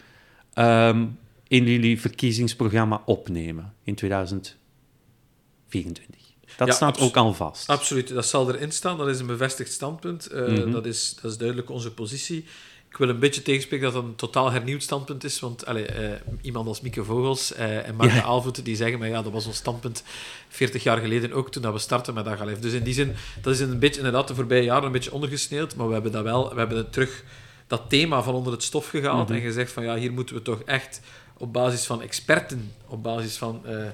[0.54, 6.22] um, in jullie verkiezingsprogramma opnemen in 2024.
[6.56, 7.68] Dat ja, staat ook al vast.
[7.68, 8.98] Absoluut, dat zal erin staan.
[8.98, 10.32] Dat is een bevestigd standpunt.
[10.32, 10.70] Uh, Mhm.
[10.70, 12.44] dat, is, dat is duidelijk onze positie.
[12.88, 15.40] Ik wil een beetje tegenspreken dat dat een totaal hernieuwd standpunt is.
[15.40, 16.10] Want allee, uh,
[16.42, 18.22] iemand als Mieke Vogels uh, en Marke Ja.
[18.22, 20.02] Aalvoeten die zeggen, maar ja, dat was ons standpunt
[20.48, 22.58] 40 jaar geleden ook, toen dat we startten met Agalef.
[22.58, 25.74] Dus in die zin, dat is een beetje inderdaad de voorbije jaren een beetje ondergesneeuwd.
[25.74, 27.24] Maar we hebben dat wel, we hebben het terug
[27.66, 29.36] dat thema van onder het stof gehaald Mhm.
[29.38, 31.00] en gezegd van ja, hier moeten we toch echt
[31.38, 33.86] op basis van experten, op basis van uh,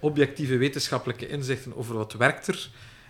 [0.00, 2.68] objectieve wetenschappelijke inzichten over wat werkt er,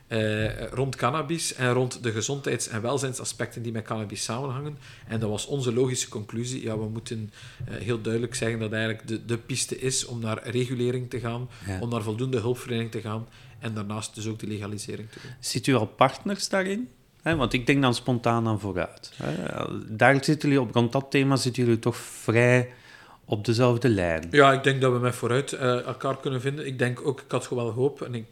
[0.09, 4.79] uh, rond cannabis en rond de gezondheids- en welzijnsaspecten die met cannabis samenhangen.
[5.09, 6.63] En dat was onze logische conclusie.
[6.63, 7.33] Ja, we moeten
[7.69, 11.49] uh, heel duidelijk zeggen dat eigenlijk de, de piste is om naar regulering te gaan,
[11.67, 11.81] Ja.
[11.81, 15.31] om naar voldoende hulpverlening te gaan en daarnaast dus ook de legalisering te doen.
[15.41, 16.89] Ziet u al partners daarin?
[17.33, 19.13] Want ik denk dan spontaan aan vooruit.
[19.23, 19.65] Hè.
[19.97, 22.73] Daar zitten jullie op, rond dat thema zitten jullie toch vrij
[23.25, 24.29] op dezelfde lijn.
[24.31, 26.67] Ja, ik denk dat we met vooruit uh, elkaar kunnen vinden.
[26.67, 28.25] Ik denk ook, ik had gewoon wel hoop, en ik,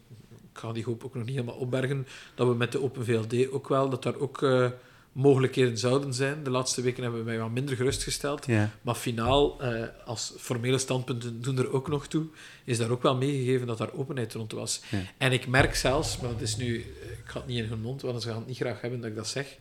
[0.53, 3.67] ga die hoop ook nog niet helemaal opbergen, dat we met de Open VLD ook
[3.67, 4.65] wel, dat daar ook uh,
[5.13, 6.43] mogelijkheden zouden zijn.
[6.43, 8.45] De laatste weken hebben we mij wat minder gerustgesteld.
[8.45, 8.71] Ja.
[8.81, 12.25] Maar finaal, uh, als formele standpunten doen er ook nog toe,
[12.63, 14.81] is daar ook wel meegegeven dat daar openheid rond was.
[14.89, 14.99] Ja.
[15.17, 18.01] En ik merk zelfs, maar dat is nu, ik ga het niet in hun mond,
[18.01, 19.57] want ze gaan het niet graag hebben dat ik dat zeg,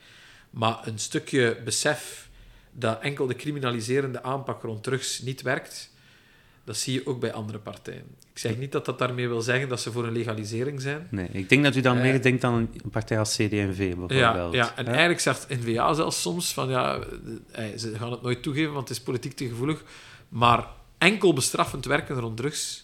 [0.51, 2.29] maar een stukje besef
[2.73, 5.91] dat enkel de criminaliserende aanpak rond drugs niet werkt,
[6.65, 8.05] dat zie je ook bij andere partijen.
[8.33, 11.07] Ik zeg niet dat dat daarmee wil zeggen dat ze voor een legalisering zijn.
[11.11, 14.13] Nee, ik denk dat u dan Eh, meer denkt aan een partij als CD&V bijvoorbeeld.
[14.13, 14.77] Ja, ja.
[14.77, 16.99] en eigenlijk zegt N-VA zelfs soms van ja,
[17.51, 19.83] eh, ze gaan het nooit toegeven, want het is politiek te gevoelig,
[20.29, 20.67] maar
[20.99, 22.82] enkel bestraffend werken rond drugs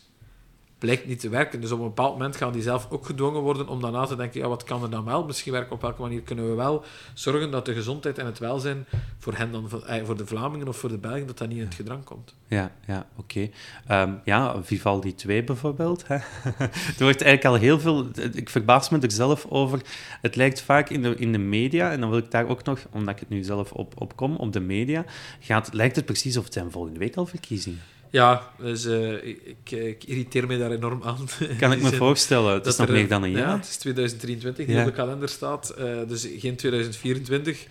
[0.79, 1.61] blijkt niet te werken.
[1.61, 4.41] Dus op een bepaald moment gaan die zelf ook gedwongen worden om daarna te denken,
[4.41, 5.73] ja, wat kan er dan wel misschien werken?
[5.73, 8.87] Op welke manier kunnen we wel zorgen dat de gezondheid en het welzijn
[9.19, 9.69] voor hen dan,
[10.05, 12.35] voor de Vlamingen of voor de Belgen, dat dat niet in het gedrang komt.
[12.47, 13.49] Ja, ja oké.
[13.91, 16.07] Um, ja, Vivaldi 2 bijvoorbeeld.
[16.07, 16.15] Hè?
[16.99, 18.07] er wordt eigenlijk al heel veel...
[18.33, 19.81] Ik verbaas me er zelf over.
[20.21, 22.87] Het lijkt vaak in de, in de media, en dan wil ik daar ook nog,
[22.91, 25.05] omdat ik het nu zelf op, op kom, op de media,
[25.41, 27.81] gaat, lijkt het precies of het zijn volgende week al verkiezingen.
[28.11, 31.29] Ja, dus uh, ik, ik, irriteer me daar enorm aan.
[31.59, 32.55] Kan ik me voorstellen.
[32.55, 33.49] Het is nog er, meer dan een jaar.
[33.49, 34.81] Ja, het is 2023 die Ja.
[34.81, 37.67] op de kalender staat, uh, dus geen 2024.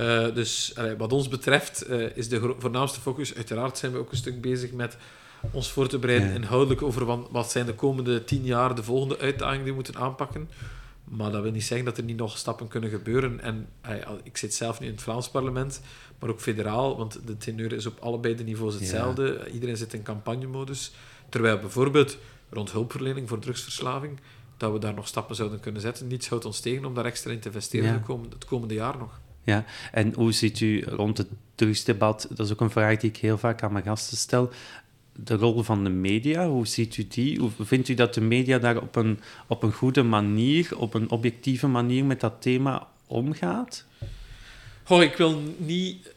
[0.00, 3.34] Uh, dus allee, wat ons betreft eh, is de voornaamste focus...
[3.34, 4.96] Uiteraard zijn we ook een stuk bezig met
[5.52, 6.34] ons voor te bereiden Ja.
[6.34, 9.96] inhoudelijk over wat, wat zijn de komende tien jaar de volgende uitdagingen die we moeten
[9.96, 10.48] aanpakken.
[11.08, 13.40] Maar dat wil niet zeggen dat er niet nog stappen kunnen gebeuren.
[13.40, 13.68] En
[14.06, 15.80] al- ik zit zelf nu in het Vlaams parlement,
[16.18, 19.50] maar ook federaal, want de teneur is op allebei de niveaus hetzelfde.
[19.52, 20.92] Iedereen zit in campagnemodus.
[21.28, 22.18] Terwijl bijvoorbeeld
[22.50, 24.18] rond hulpverlening voor drugsverslaving,
[24.56, 26.06] dat we daar nog stappen zouden kunnen zetten.
[26.06, 27.92] Niets houdt ons tegen om daar extra in te investeren Ja.
[27.92, 29.20] het, komende, het komende jaar nog.
[29.42, 33.16] Ja, en hoe ziet u rond het drugsdebat, dat is ook een vraag die ik
[33.16, 34.50] heel vaak aan mijn gasten stel,
[35.24, 37.38] de rol van de media, hoe ziet u die?
[37.38, 41.10] Hoe vindt u dat de media daar op een, op een goede manier, op een
[41.10, 43.84] objectieve manier met dat thema omgaat?
[44.82, 46.14] Goh, ik wil niet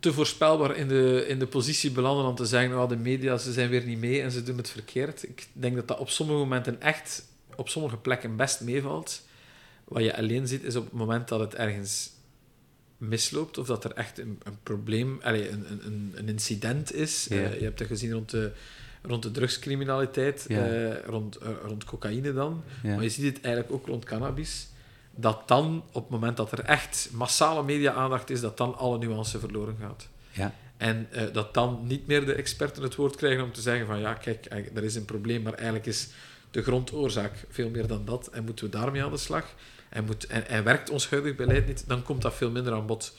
[0.00, 3.52] te voorspelbaar in de, in de positie belanden om te zeggen, oh, de media ze
[3.52, 5.22] zijn weer niet mee en ze doen het verkeerd.
[5.22, 7.26] Ik denk dat dat op sommige momenten echt
[7.56, 9.26] op sommige plekken best meevalt.
[9.84, 12.10] Wat je alleen ziet, is op het moment dat het ergens
[12.98, 17.26] misloopt of dat er echt een, een probleem, allez, een, een, een incident is.
[17.30, 17.36] Ja.
[17.36, 18.52] Uh, je hebt dat gezien rond de,
[19.02, 20.70] rond de drugscriminaliteit, Ja.
[20.70, 22.62] uh, rond, uh, rond cocaïne dan.
[22.82, 22.94] Ja.
[22.94, 24.68] Maar je ziet het eigenlijk ook rond cannabis.
[25.14, 29.38] Dat dan, op het moment dat er echt massale media-aandacht is, dat dan alle nuance
[29.38, 30.08] verloren gaat.
[30.30, 30.54] Ja.
[30.76, 34.14] En dat dan niet meer de experten het woord krijgen om te zeggen van ja,
[34.14, 36.08] kijk, er is een probleem, maar eigenlijk is
[36.50, 39.54] de grondoorzaak veel meer dan dat en moeten we daarmee aan de slag.
[39.88, 42.86] Hij, moet, hij, hij werkt ons huidig beleid niet, dan komt dat veel minder aan
[42.86, 43.16] bod.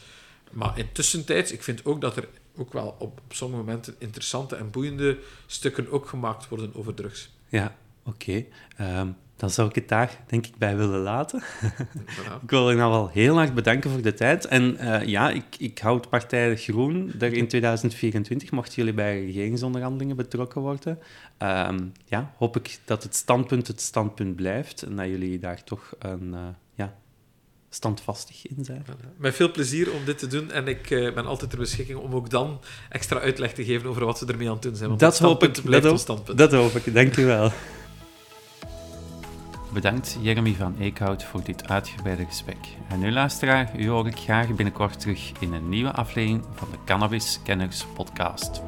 [0.51, 4.71] Maar intussen ik vind ook dat er ook wel op, op sommige momenten interessante en
[4.71, 7.29] boeiende stukken ook gemaakt worden over drugs.
[7.47, 8.45] Ja, oké.
[8.77, 9.07] Ehm,
[9.39, 11.43] dan zou ik het daar, denk ik, bij willen laten.
[11.43, 12.41] Voilà.
[12.43, 14.45] ik wil je nou wel heel erg bedanken voor de tijd.
[14.45, 20.15] En eh, ja, ik, ik houd partij Groen er in 2024, mochten jullie bij regeringsonderhandelingen
[20.15, 20.99] betrokken worden.
[21.37, 25.93] Ehm, ja, hoop ik dat het standpunt het standpunt blijft en dat jullie daar toch
[25.99, 26.39] een, eh,
[26.73, 26.95] ja,
[27.69, 28.85] standvastig in zijn.
[29.17, 32.13] Met veel plezier om dit te doen en ik eh, ben altijd ter beschikking om
[32.13, 32.59] ook dan
[32.89, 34.89] extra uitleg te geven over wat we ermee aan het doen zijn.
[34.89, 35.61] Want Dat hoop ik.
[35.61, 36.37] blijft Dat hoop, standpunt.
[36.37, 36.93] dat hoop ik.
[36.93, 37.51] Dank u wel.
[39.73, 42.57] Bedankt Jeremy van Eekhout voor dit uitgebreide gesprek.
[42.87, 46.77] En nu luisteraar, u hoor ik graag binnenkort terug in een nieuwe aflevering van de
[46.85, 48.61] Cannabis Kenners podcast.